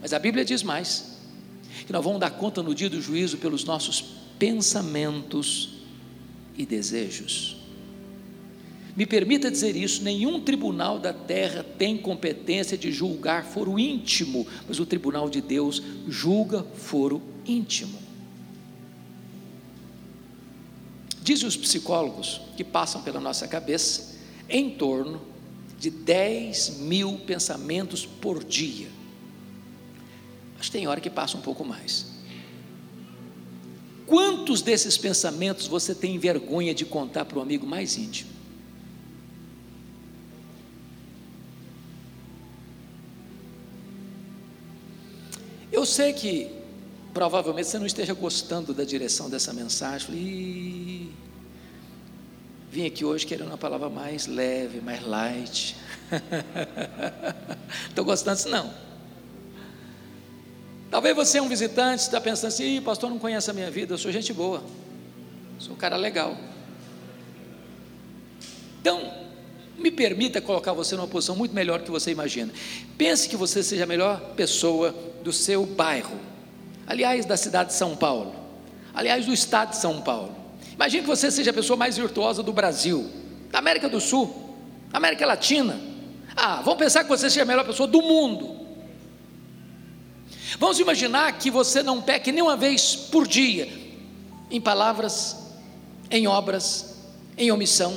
[0.00, 1.17] Mas a Bíblia diz mais
[1.88, 4.04] que nós vamos dar conta no dia do juízo pelos nossos
[4.38, 5.70] pensamentos
[6.54, 7.56] e desejos.
[8.94, 14.78] Me permita dizer isso: nenhum tribunal da terra tem competência de julgar foro íntimo, mas
[14.78, 17.98] o tribunal de Deus julga foro íntimo.
[21.22, 24.14] Dizem os psicólogos que passam pela nossa cabeça
[24.46, 25.22] em torno
[25.80, 28.97] de 10 mil pensamentos por dia.
[30.58, 32.06] Mas tem hora que passa um pouco mais.
[34.06, 38.30] Quantos desses pensamentos você tem vergonha de contar para o amigo mais íntimo?
[45.70, 46.50] Eu sei que
[47.12, 50.06] provavelmente você não esteja gostando da direção dessa mensagem.
[50.06, 51.12] Falei,
[52.70, 55.76] vim aqui hoje querendo uma palavra mais leve, mais light.
[57.90, 58.87] Estou gostando disso não.
[60.90, 63.98] Talvez você é um visitante, está pensando assim, pastor não conhece a minha vida, eu
[63.98, 64.62] sou gente boa,
[65.58, 66.36] sou um cara legal.
[68.80, 69.12] Então,
[69.76, 72.52] me permita colocar você numa posição muito melhor do que você imagina.
[72.96, 76.18] Pense que você seja a melhor pessoa do seu bairro,
[76.86, 78.34] aliás, da cidade de São Paulo,
[78.94, 80.34] aliás, do estado de São Paulo.
[80.74, 83.10] Imagine que você seja a pessoa mais virtuosa do Brasil,
[83.50, 84.56] da América do Sul,
[84.90, 85.78] da América Latina.
[86.34, 88.67] Ah, vamos pensar que você seja a melhor pessoa do mundo.
[90.58, 93.68] Vamos imaginar que você não peque nem uma vez por dia,
[94.50, 95.36] em palavras,
[96.10, 96.96] em obras,
[97.36, 97.94] em omissão.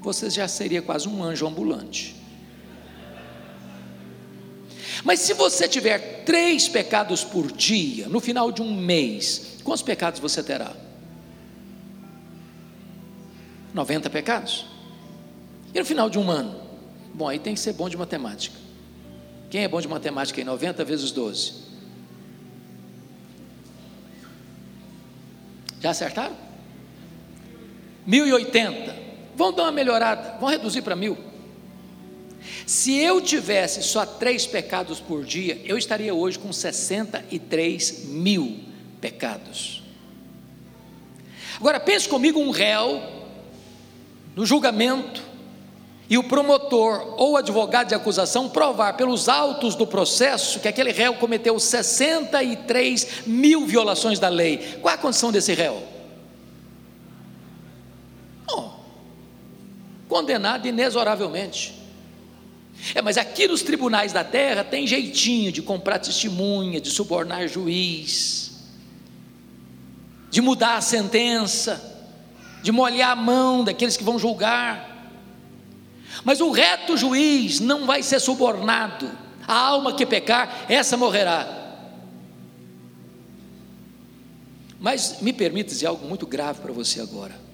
[0.00, 2.14] Você já seria quase um anjo ambulante.
[5.04, 10.20] Mas se você tiver três pecados por dia, no final de um mês, quantos pecados
[10.20, 10.72] você terá?
[13.72, 14.66] 90 pecados.
[15.74, 16.60] E no final de um ano?
[17.14, 18.56] Bom, aí tem que ser bom de matemática.
[19.50, 21.68] Quem é bom de matemática em 90 vezes 12?
[25.80, 26.36] Já acertaram?
[28.06, 28.96] 1080.
[29.36, 31.27] Vamos dar uma melhorada, vamos reduzir para mil.
[32.66, 38.60] Se eu tivesse só três pecados por dia, eu estaria hoje com 63 mil
[39.00, 39.82] pecados.
[41.56, 43.02] Agora pense comigo um réu
[44.36, 45.22] no julgamento
[46.10, 51.14] e o promotor ou advogado de acusação provar pelos autos do processo que aquele réu
[51.14, 54.78] cometeu 63 mil violações da lei.
[54.80, 55.82] Qual a condição desse réu?
[58.50, 58.70] Oh,
[60.08, 61.77] condenado inexoravelmente.
[62.94, 68.52] É, mas aqui nos tribunais da terra tem jeitinho de comprar testemunha, de subornar juiz,
[70.30, 71.96] de mudar a sentença,
[72.62, 75.12] de molhar a mão daqueles que vão julgar.
[76.24, 79.10] Mas o reto juiz não vai ser subornado.
[79.46, 81.56] A alma que pecar, essa morrerá.
[84.80, 87.47] Mas me permita dizer algo muito grave para você agora.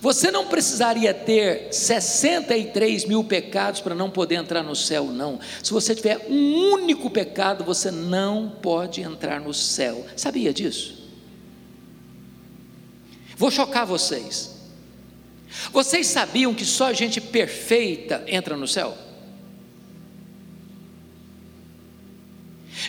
[0.00, 5.40] Você não precisaria ter 63 mil pecados para não poder entrar no céu, não.
[5.62, 10.06] Se você tiver um único pecado, você não pode entrar no céu.
[10.16, 10.98] Sabia disso?
[13.36, 14.56] Vou chocar vocês.
[15.72, 18.96] Vocês sabiam que só gente perfeita entra no céu?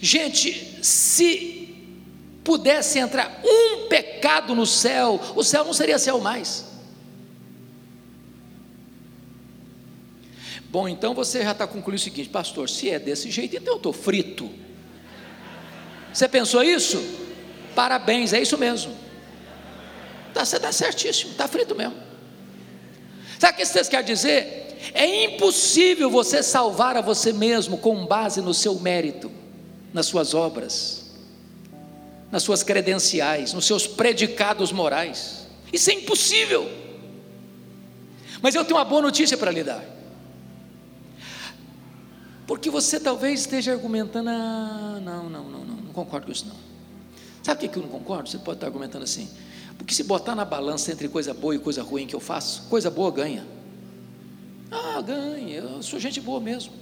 [0.02, 1.76] Gente, se
[2.44, 6.66] pudesse entrar um pecado no céu, o céu não seria céu mais.
[10.70, 13.78] Bom, então você já está concluindo o seguinte, pastor: se é desse jeito, então eu
[13.78, 14.50] estou frito.
[16.14, 17.04] Você pensou isso?
[17.76, 18.94] Parabéns, é isso mesmo.
[20.34, 21.96] Tá, você está certíssimo, está frito mesmo.
[23.40, 24.78] Sabe o que isso quer dizer?
[24.94, 29.32] É impossível você salvar a você mesmo com base no seu mérito,
[29.94, 31.12] nas suas obras,
[32.32, 35.48] nas suas credenciais, nos seus predicados morais.
[35.72, 36.70] Isso é impossível.
[38.42, 39.99] Mas eu tenho uma boa notícia para lhe dar.
[42.50, 46.56] Porque você talvez esteja argumentando, ah, não, não, não, não, não concordo com isso não.
[47.44, 48.28] Sabe o que eu não concordo?
[48.28, 49.30] Você pode estar argumentando assim,
[49.78, 52.90] porque se botar na balança entre coisa boa e coisa ruim que eu faço, coisa
[52.90, 53.46] boa ganha.
[54.72, 56.74] Ah, ganha, eu sou gente boa mesmo.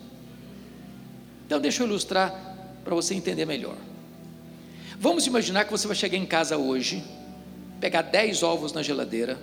[1.45, 2.31] Então deixa eu ilustrar
[2.85, 3.75] para você entender melhor.
[4.97, 7.03] Vamos imaginar que você vai chegar em casa hoje,
[7.81, 9.37] pegar 10 ovos na geladeira,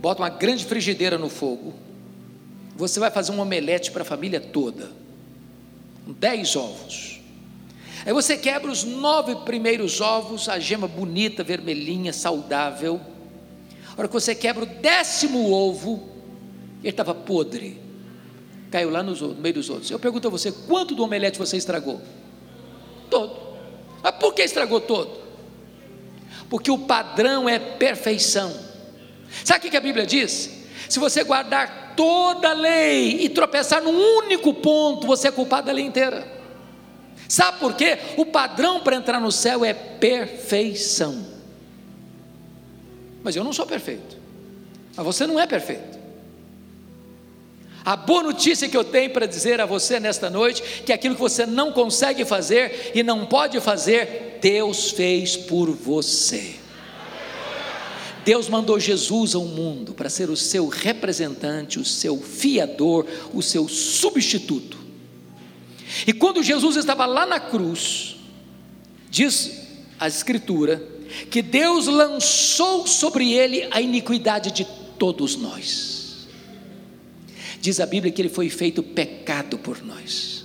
[0.00, 1.74] bota uma grande frigideira no fogo,
[2.76, 4.90] você vai fazer um omelete para a família toda.
[6.06, 7.20] Dez ovos.
[8.04, 13.00] Aí você quebra os nove primeiros ovos, a gema bonita, vermelhinha, saudável.
[13.96, 16.08] A hora que você quebra o décimo ovo,
[16.80, 17.80] ele estava podre.
[18.70, 19.90] Caiu lá no, meio dos outros.
[19.90, 22.02] Eu pergunto a você: quanto do omelete você estragou?
[23.08, 23.54] Todo.
[24.02, 25.22] Mas por que estragou todo?
[26.50, 28.52] Porque o padrão é perfeição.
[29.44, 30.50] Sabe o que a Bíblia diz?
[30.88, 35.72] Se você guardar toda a lei e tropeçar num único ponto, você é culpado da
[35.72, 36.26] lei inteira.
[37.28, 37.98] Sabe por quê?
[38.16, 41.26] O padrão para entrar no céu é perfeição.
[43.22, 44.16] Mas eu não sou perfeito.
[44.94, 45.98] Mas você não é perfeito.
[47.84, 51.20] A boa notícia que eu tenho para dizer a você nesta noite, que aquilo que
[51.20, 56.63] você não consegue fazer e não pode fazer, Deus fez por você.
[58.24, 63.68] Deus mandou Jesus ao mundo para ser o seu representante, o seu fiador, o seu
[63.68, 64.78] substituto.
[66.06, 68.16] E quando Jesus estava lá na cruz,
[69.10, 69.60] diz
[70.00, 70.82] a Escritura,
[71.30, 74.66] que Deus lançou sobre ele a iniquidade de
[74.98, 76.26] todos nós.
[77.60, 80.44] Diz a Bíblia que ele foi feito pecado por nós,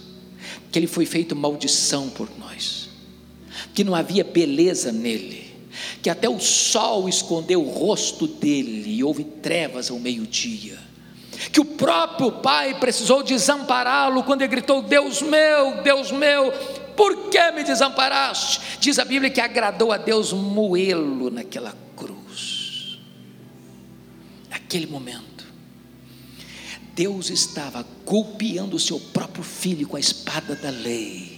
[0.71, 2.89] que ele foi feito maldição por nós,
[3.73, 5.48] que não havia beleza nele
[6.01, 10.77] que até o sol escondeu o rosto dele e houve trevas ao meio-dia.
[11.51, 16.51] Que o próprio pai precisou desampará-lo quando ele gritou: Deus meu, Deus meu,
[16.95, 18.79] por que me desamparaste?
[18.79, 22.99] Diz a Bíblia que agradou a Deus moê-lo naquela cruz.
[24.49, 25.45] Naquele momento,
[26.93, 31.28] Deus estava golpeando o seu próprio filho com a espada da lei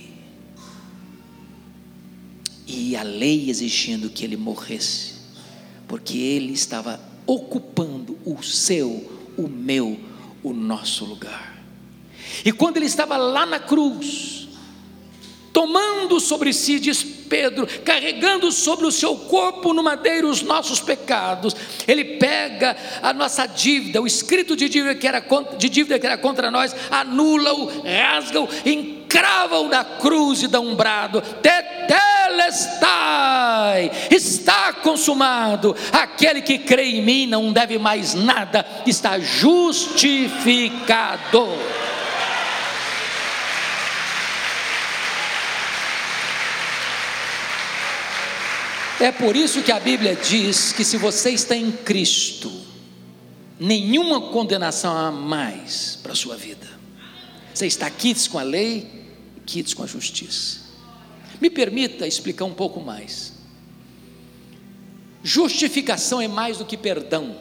[2.67, 5.13] e a lei exigindo que ele morresse,
[5.87, 9.99] porque ele estava ocupando o seu, o meu,
[10.43, 11.63] o nosso lugar.
[12.45, 14.47] E quando ele estava lá na cruz,
[15.51, 21.55] tomando sobre si, diz Pedro, carregando sobre o seu corpo no madeiro os nossos pecados,
[21.87, 25.23] ele pega a nossa dívida, o escrito de dívida que era,
[25.57, 31.21] de dívida que era contra nós, anula-o, rasga-o, encrava-o na cruz e dá um brado,
[32.31, 40.39] tetelestai, está consumado, aquele que crê em mim não deve mais nada, está justificado.
[48.99, 52.51] É por isso que a Bíblia diz que se você está em Cristo,
[53.59, 56.69] nenhuma condenação há mais para a sua vida.
[57.51, 59.07] Você está quites com a lei,
[59.43, 60.70] quites com a justiça.
[61.41, 63.33] Me permita explicar um pouco mais.
[65.23, 67.35] Justificação é mais do que perdão.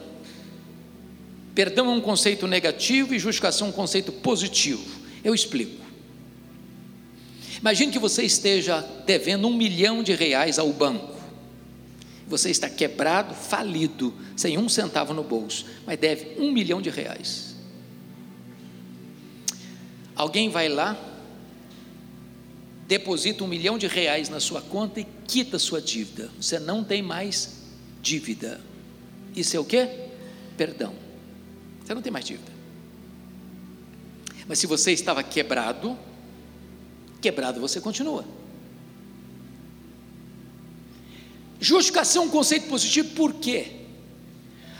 [1.53, 4.83] Perdão é um conceito negativo e justificação é um conceito positivo.
[5.23, 5.81] Eu explico.
[7.59, 11.15] Imagine que você esteja devendo um milhão de reais ao banco
[12.27, 17.55] Você está quebrado, falido, sem um centavo no bolso, mas deve um milhão de reais.
[20.15, 20.97] Alguém vai lá,
[22.91, 26.29] deposita um milhão de reais na sua conta e quita sua dívida.
[26.37, 27.51] Você não tem mais
[28.01, 28.59] dívida.
[29.33, 29.87] Isso é o que?
[30.57, 30.93] Perdão.
[31.81, 32.51] Você não tem mais dívida.
[34.45, 35.97] Mas se você estava quebrado,
[37.21, 38.25] quebrado você continua.
[41.61, 43.71] Justificação é um conceito positivo, por quê?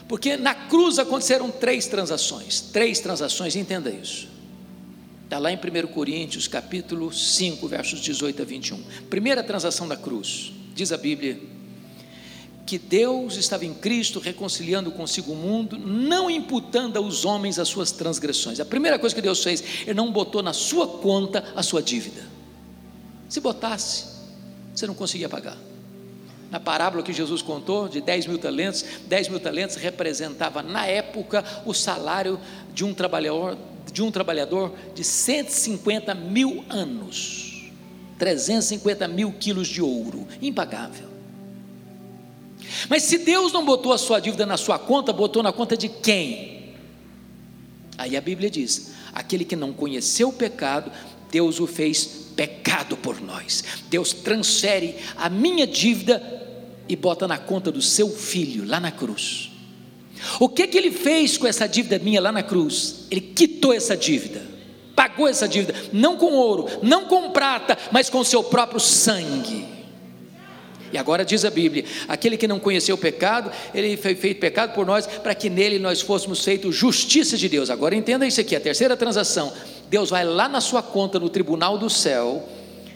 [0.09, 4.27] Porque na cruz aconteceram três transações, três transações, entenda isso.
[5.31, 8.83] Está lá em 1 Coríntios, capítulo 5, versos 18 a 21.
[9.09, 11.39] Primeira transação da cruz, diz a Bíblia,
[12.65, 17.93] que Deus estava em Cristo reconciliando consigo o mundo, não imputando aos homens as suas
[17.93, 18.59] transgressões.
[18.59, 22.25] A primeira coisa que Deus fez, Ele não botou na sua conta a sua dívida.
[23.29, 24.07] Se botasse,
[24.75, 25.57] você não conseguia pagar.
[26.51, 31.41] Na parábola que Jesus contou, de 10 mil talentos, 10 mil talentos representava na época
[31.65, 32.37] o salário
[32.73, 33.57] de um trabalhador,
[33.91, 37.71] de um trabalhador de 150 mil anos,
[38.17, 41.09] 350 mil quilos de ouro, impagável.
[42.89, 45.89] Mas se Deus não botou a sua dívida na sua conta, botou na conta de
[45.89, 46.73] quem?
[47.97, 50.91] Aí a Bíblia diz: aquele que não conheceu o pecado,
[51.29, 52.05] Deus o fez
[52.35, 53.63] pecado por nós.
[53.89, 56.41] Deus transfere a minha dívida
[56.87, 59.50] e bota na conta do seu filho lá na cruz.
[60.39, 63.05] O que que ele fez com essa dívida minha lá na cruz?
[63.09, 64.41] Ele quitou essa dívida.
[64.95, 69.65] Pagou essa dívida, não com ouro, não com prata, mas com seu próprio sangue.
[70.93, 74.73] E agora diz a Bíblia: aquele que não conheceu o pecado, ele foi feito pecado
[74.73, 77.69] por nós, para que nele nós fôssemos feitos justiça de Deus.
[77.69, 79.51] Agora entenda isso aqui: a terceira transação.
[79.89, 82.47] Deus vai lá na sua conta no tribunal do céu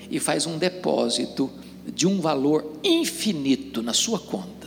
[0.10, 1.50] e faz um depósito
[1.94, 4.65] de um valor infinito na sua conta.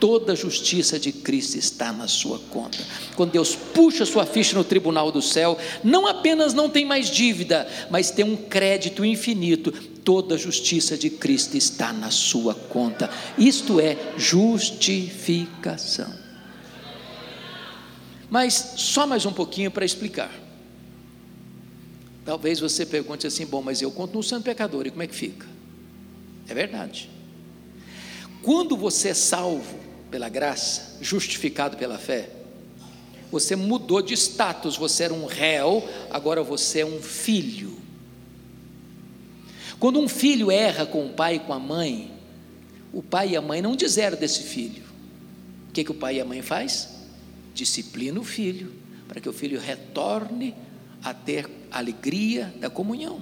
[0.00, 2.78] Toda a justiça de Cristo está na sua conta.
[3.16, 7.68] Quando Deus puxa sua ficha no tribunal do céu, não apenas não tem mais dívida,
[7.90, 9.72] mas tem um crédito infinito.
[10.04, 13.10] Toda a justiça de Cristo está na sua conta.
[13.36, 16.12] Isto é justificação.
[18.30, 20.30] Mas só mais um pouquinho para explicar.
[22.24, 25.46] Talvez você pergunte assim: bom, mas eu continuo sendo pecador, e como é que fica?
[26.46, 27.08] É verdade.
[28.42, 32.30] Quando você é salvo, pela graça, justificado pela fé,
[33.30, 37.78] você mudou de status, você era um réu, agora você é um filho.
[39.78, 42.10] Quando um filho erra com o pai e com a mãe,
[42.92, 44.82] o pai e a mãe não disseram desse filho.
[45.68, 46.88] O que, que o pai e a mãe faz?
[47.54, 48.72] Disciplina o filho,
[49.06, 50.54] para que o filho retorne
[51.04, 53.20] a ter alegria da comunhão.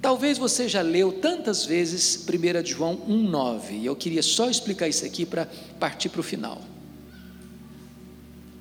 [0.00, 5.04] Talvez você já leu tantas vezes 1 João 1,9, e eu queria só explicar isso
[5.04, 5.48] aqui para
[5.80, 6.62] partir para o final.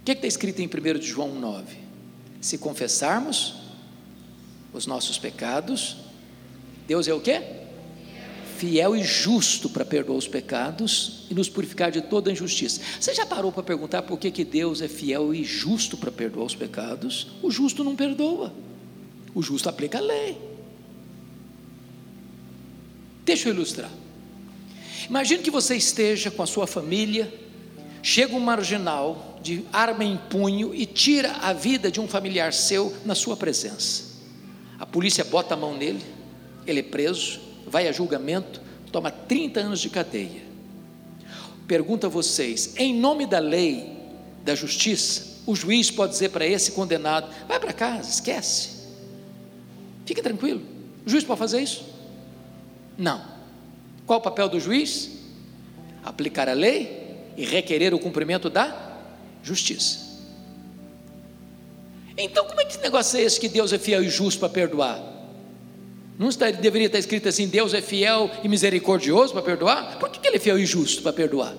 [0.02, 1.64] O que está escrito em 1 João 1,9?
[2.42, 3.56] Se confessarmos
[4.72, 5.98] os nossos pecados,
[6.88, 7.42] Deus é o quê?
[8.58, 12.80] Fiel e justo para perdoar os pecados e nos purificar de toda injustiça.
[13.00, 16.46] Você já parou para perguntar por que, que Deus é fiel e justo para perdoar
[16.46, 17.28] os pecados?
[17.42, 18.54] O justo não perdoa,
[19.34, 20.55] o justo aplica a lei.
[23.26, 23.90] Deixa eu ilustrar.
[25.10, 27.34] Imagine que você esteja com a sua família,
[28.04, 32.96] chega um marginal de arma em punho e tira a vida de um familiar seu
[33.04, 34.04] na sua presença.
[34.80, 36.02] A polícia bota a mão nele,
[36.68, 38.62] ele é preso, vai a julgamento,
[38.92, 40.44] toma 30 anos de cadeia.
[41.68, 43.92] Pergunto a vocês, em nome da lei,
[44.44, 48.70] da justiça, o juiz pode dizer para esse condenado: vai para casa, esquece,
[50.06, 50.62] fique tranquilo.
[51.06, 51.95] O juiz pode fazer isso?
[52.98, 53.24] Não.
[54.06, 55.12] Qual o papel do juiz?
[56.04, 58.98] Aplicar a lei e requerer o cumprimento da
[59.44, 60.06] justiça.
[62.18, 64.50] Então, como é que esse negócio é esse que Deus é fiel e justo para
[64.50, 65.02] perdoar?
[66.18, 70.00] Não está, deveria estar escrito assim: Deus é fiel e misericordioso para perdoar?
[70.00, 71.54] Por que, que ele é fiel e justo para perdoar?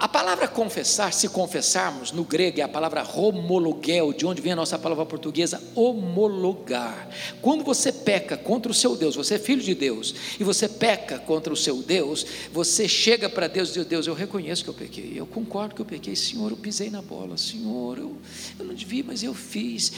[0.00, 4.56] A palavra confessar, se confessarmos, no grego é a palavra homologel, de onde vem a
[4.56, 7.06] nossa palavra portuguesa homologar.
[7.42, 11.18] Quando você peca contra o seu Deus, você é filho de Deus, e você peca
[11.18, 14.74] contra o seu Deus, você chega para Deus e diz: Deus, eu reconheço que eu
[14.74, 18.16] pequei, eu concordo que eu pequei, Senhor, eu pisei na bola, Senhor, eu,
[18.58, 19.92] eu não devia, mas eu fiz,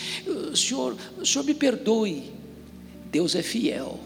[0.56, 2.32] Senhor, o Senhor me perdoe.
[3.12, 4.00] Deus é fiel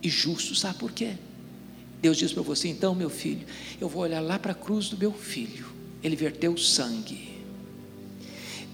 [0.00, 1.14] e justo, sabe por quê?
[2.04, 3.46] Deus diz para você: então, meu filho,
[3.80, 5.64] eu vou olhar lá para a cruz do meu filho,
[6.02, 7.30] ele verteu sangue.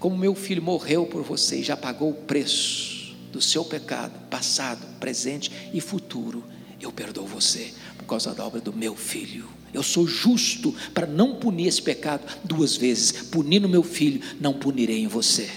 [0.01, 4.85] Como meu filho morreu por você e já pagou o preço, do seu pecado, passado,
[4.99, 6.43] presente e futuro,
[6.81, 9.47] eu perdoo você por causa da obra do meu filho.
[9.73, 13.13] Eu sou justo para não punir esse pecado duas vezes.
[13.29, 15.49] Punir no meu filho, não punirei em você.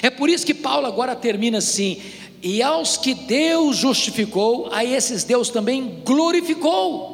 [0.00, 2.00] É por isso que Paulo agora termina assim:
[2.42, 7.12] e aos que Deus justificou, a esses Deus também glorificou.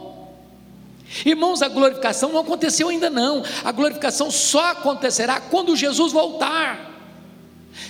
[1.24, 3.42] Irmãos, a glorificação não aconteceu ainda não.
[3.62, 6.86] A glorificação só acontecerá quando Jesus voltar.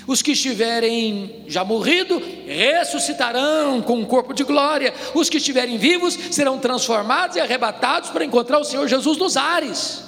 [0.06, 4.92] Os que estiverem já morrido ressuscitarão com um corpo de glória.
[5.14, 10.02] Os que estiverem vivos serão transformados e arrebatados para encontrar o Senhor Jesus nos ares.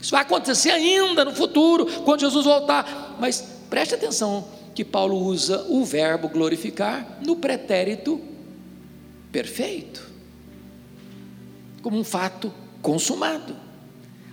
[0.00, 3.16] Isso vai acontecer ainda no futuro, quando Jesus voltar.
[3.18, 8.20] Mas preste atenção que Paulo usa o verbo glorificar no pretérito
[9.32, 10.06] perfeito
[11.80, 12.52] como um fato
[12.82, 13.56] consumado.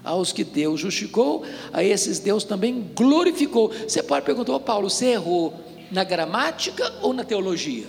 [0.04, 3.70] Aos que Deus justificou, a esses Deus também glorificou.
[3.70, 5.54] Você pode perguntar, oh, Paulo, você errou
[5.90, 7.88] na gramática ou na teologia?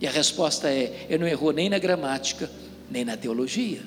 [0.00, 2.50] E a resposta é: ele não errou nem na gramática,
[2.90, 3.82] nem na teologia.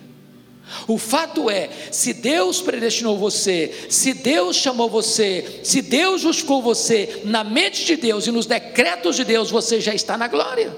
[0.87, 7.21] O fato é, se Deus predestinou você, se Deus chamou você, se Deus justificou você,
[7.23, 10.75] na mente de Deus e nos decretos de Deus, você já está na glória.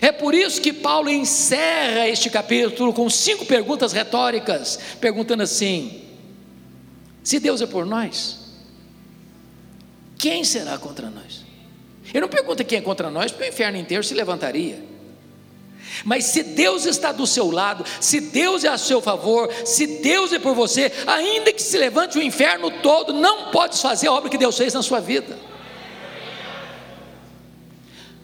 [0.00, 6.02] É por isso que Paulo encerra este capítulo com cinco perguntas retóricas, perguntando assim:
[7.22, 8.38] se Deus é por nós,
[10.16, 11.44] quem será contra nós?
[12.08, 14.82] Ele não pergunta quem é contra nós, porque o inferno inteiro se levantaria.
[16.04, 20.32] Mas se Deus está do seu lado, se Deus é a seu favor, se Deus
[20.32, 24.30] é por você, ainda que se levante o inferno todo, não pode fazer a obra
[24.30, 25.38] que Deus fez na sua vida.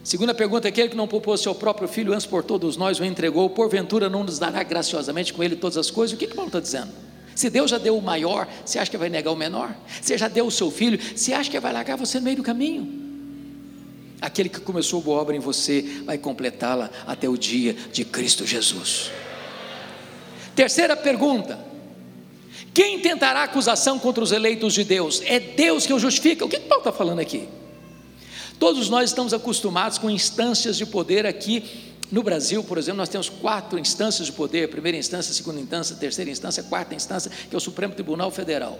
[0.03, 3.49] Segunda pergunta: aquele que não poupou seu próprio filho, antes por todos nós o entregou,
[3.49, 6.15] porventura não nos dará graciosamente com ele todas as coisas?
[6.15, 6.91] O que, que Paulo está dizendo?
[7.35, 9.75] Se Deus já deu o maior, você acha que vai negar o menor?
[10.01, 12.43] Se já deu o seu filho, você acha que vai largar você no meio do
[12.43, 13.06] caminho?
[14.19, 19.11] Aquele que começou boa obra em você vai completá-la até o dia de Cristo Jesus.
[20.55, 21.59] Terceira pergunta:
[22.73, 25.21] quem tentará acusação contra os eleitos de Deus?
[25.25, 26.45] É Deus que o justifica.
[26.45, 27.47] O que, Paulo está falando aqui?
[28.59, 31.63] Todos nós estamos acostumados com instâncias de poder aqui
[32.11, 36.31] no Brasil, por exemplo, nós temos quatro instâncias de poder: primeira instância, segunda instância, terceira
[36.31, 38.79] instância, quarta instância, que é o Supremo Tribunal Federal.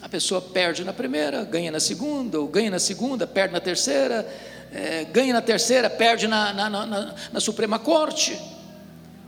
[0.00, 4.28] A pessoa perde na primeira, ganha na segunda, ou ganha na segunda, perde na terceira,
[4.72, 8.38] é, ganha na terceira, perde na, na, na, na Suprema Corte.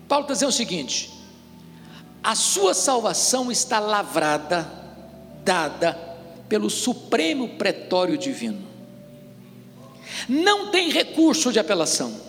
[0.07, 1.11] Paulo está dizendo o seguinte:
[2.23, 4.71] a sua salvação está lavrada,
[5.45, 5.99] dada,
[6.49, 8.66] pelo Supremo Pretório Divino.
[10.29, 12.28] Não tem recurso de apelação.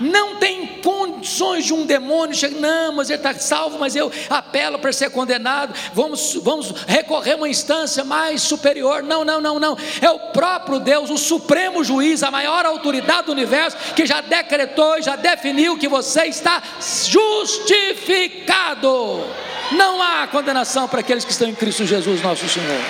[0.00, 4.78] Não tem condições de um demônio chegar, não, mas ele está salvo, mas eu apelo
[4.78, 5.74] para ser condenado.
[5.92, 9.02] Vamos, vamos recorrer a uma instância mais superior.
[9.02, 9.76] Não, não, não, não.
[10.00, 14.92] É o próprio Deus, o supremo juiz, a maior autoridade do universo, que já decretou
[15.00, 16.62] já definiu que você está
[17.06, 19.24] justificado.
[19.72, 22.80] Não há condenação para aqueles que estão em Cristo Jesus, nosso Senhor.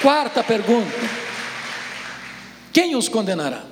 [0.00, 1.27] Quarta pergunta:
[2.78, 3.66] Quem os condenará?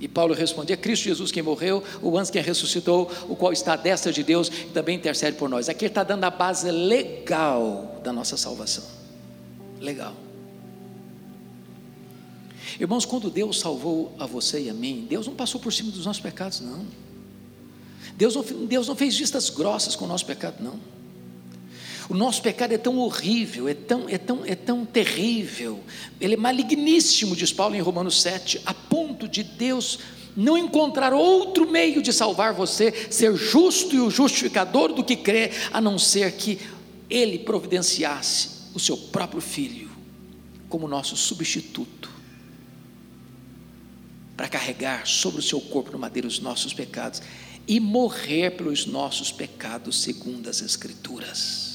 [0.00, 3.76] E Paulo respondia: Cristo Jesus quem morreu, o antes quem ressuscitou, o qual está à
[3.76, 5.68] destra de Deus e também intercede por nós.
[5.68, 8.82] Aqui ele está dando a base legal da nossa salvação.
[9.80, 10.12] Legal.
[12.80, 16.04] Irmãos, quando Deus salvou a você e a mim, Deus não passou por cima dos
[16.04, 16.84] nossos pecados, não.
[18.16, 20.80] Deus não, Deus não fez vistas grossas com o nosso pecado, não.
[22.08, 25.84] O nosso pecado é tão horrível, é tão, é tão, é tão terrível,
[26.18, 29.98] ele é maligníssimo, diz Paulo em Romanos 7, a ponto de Deus
[30.34, 35.50] não encontrar outro meio de salvar você, ser justo e o justificador do que crê,
[35.70, 36.58] a não ser que
[37.10, 39.90] Ele providenciasse o seu próprio Filho
[40.68, 42.10] como nosso substituto,
[44.36, 47.20] para carregar sobre o seu corpo no madeiro os nossos pecados
[47.66, 51.67] e morrer pelos nossos pecados, segundo as Escrituras.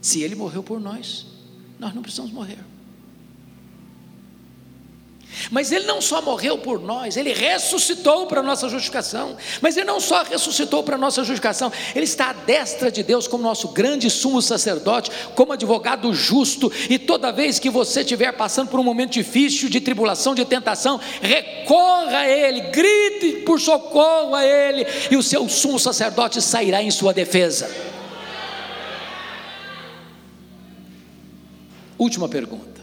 [0.00, 1.26] Se Ele morreu por nós,
[1.78, 2.58] nós não precisamos morrer.
[5.50, 9.36] Mas ele não só morreu por nós, ele ressuscitou para a nossa justificação.
[9.60, 13.28] Mas ele não só ressuscitou para a nossa justificação, ele está à destra de Deus
[13.28, 16.72] como nosso grande sumo sacerdote, como advogado justo.
[16.88, 21.00] E toda vez que você estiver passando por um momento difícil, de tribulação, de tentação,
[21.20, 26.90] recorra a Ele, grite por socorro a Ele, e o seu sumo sacerdote sairá em
[26.90, 27.97] sua defesa.
[31.98, 32.80] Última pergunta.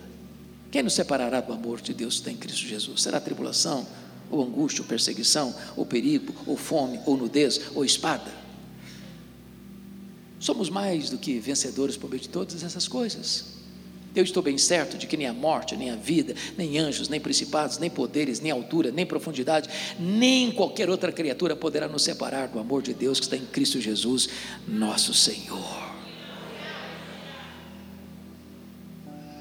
[0.70, 3.02] Quem nos separará do amor de Deus que tem em Cristo Jesus?
[3.02, 3.88] Será tribulação,
[4.30, 8.30] ou angústia, ou perseguição, ou perigo, ou fome, ou nudez, ou espada.
[10.38, 13.56] Somos mais do que vencedores por meio de todas essas coisas.
[14.14, 17.20] Eu estou bem certo de que nem a morte, nem a vida, nem anjos, nem
[17.20, 22.60] principados, nem poderes, nem altura, nem profundidade, nem qualquer outra criatura poderá nos separar do
[22.60, 24.30] amor de Deus que está em Cristo Jesus,
[24.68, 25.95] nosso Senhor.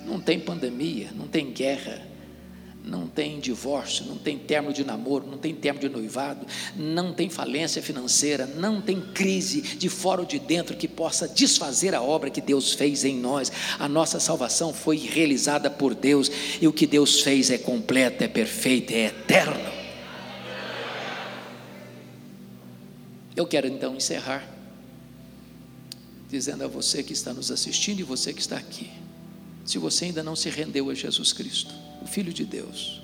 [0.04, 2.02] Não tem pandemia, não tem guerra,
[2.84, 6.46] não tem divórcio, não tem termo de namoro, não tem termo de noivado,
[6.76, 11.94] não tem falência financeira, não tem crise de fora ou de dentro que possa desfazer
[11.94, 13.50] a obra que Deus fez em nós.
[13.78, 16.30] A nossa salvação foi realizada por Deus
[16.60, 19.72] e o que Deus fez é completo, é perfeito, é eterno.
[23.34, 24.48] Eu quero então encerrar
[26.28, 28.90] dizendo a você que está nos assistindo e você que está aqui,
[29.64, 33.00] se você ainda não se rendeu a Jesus Cristo, o Filho de Deus.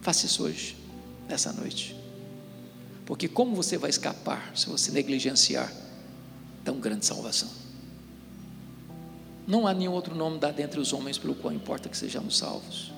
[0.00, 0.76] Faça isso hoje,
[1.28, 1.94] nessa noite.
[3.04, 5.72] Porque como você vai escapar se você negligenciar
[6.64, 7.48] tão grande salvação?
[9.46, 12.92] Não há nenhum outro nome dado entre os homens pelo qual importa que sejamos salvos.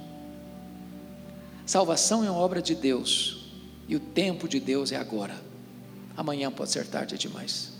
[1.64, 3.53] Salvação é uma obra de Deus,
[3.86, 5.41] e o tempo de Deus é agora.
[6.16, 7.80] Amanhã pode ser tarde demais.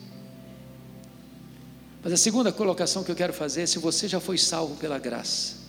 [2.03, 4.99] Mas a segunda colocação que eu quero fazer é: se você já foi salvo pela
[4.99, 5.61] graça,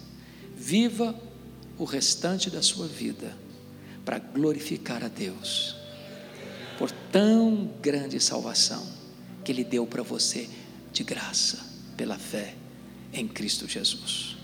[0.62, 1.20] Viva
[1.76, 3.36] o restante da sua vida
[4.06, 5.76] para glorificar a Deus
[6.78, 8.86] por tão grande salvação
[9.44, 10.48] que Ele deu para você
[10.94, 11.58] de graça,
[11.98, 12.54] pela fé
[13.12, 14.38] em Cristo Jesus.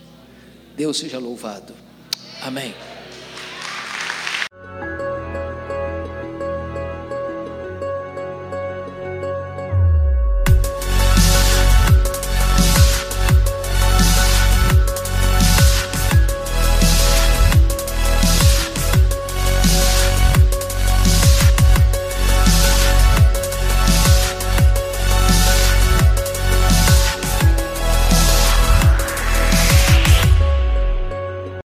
[0.76, 1.76] Deus seja louvado.
[2.42, 2.74] Amém.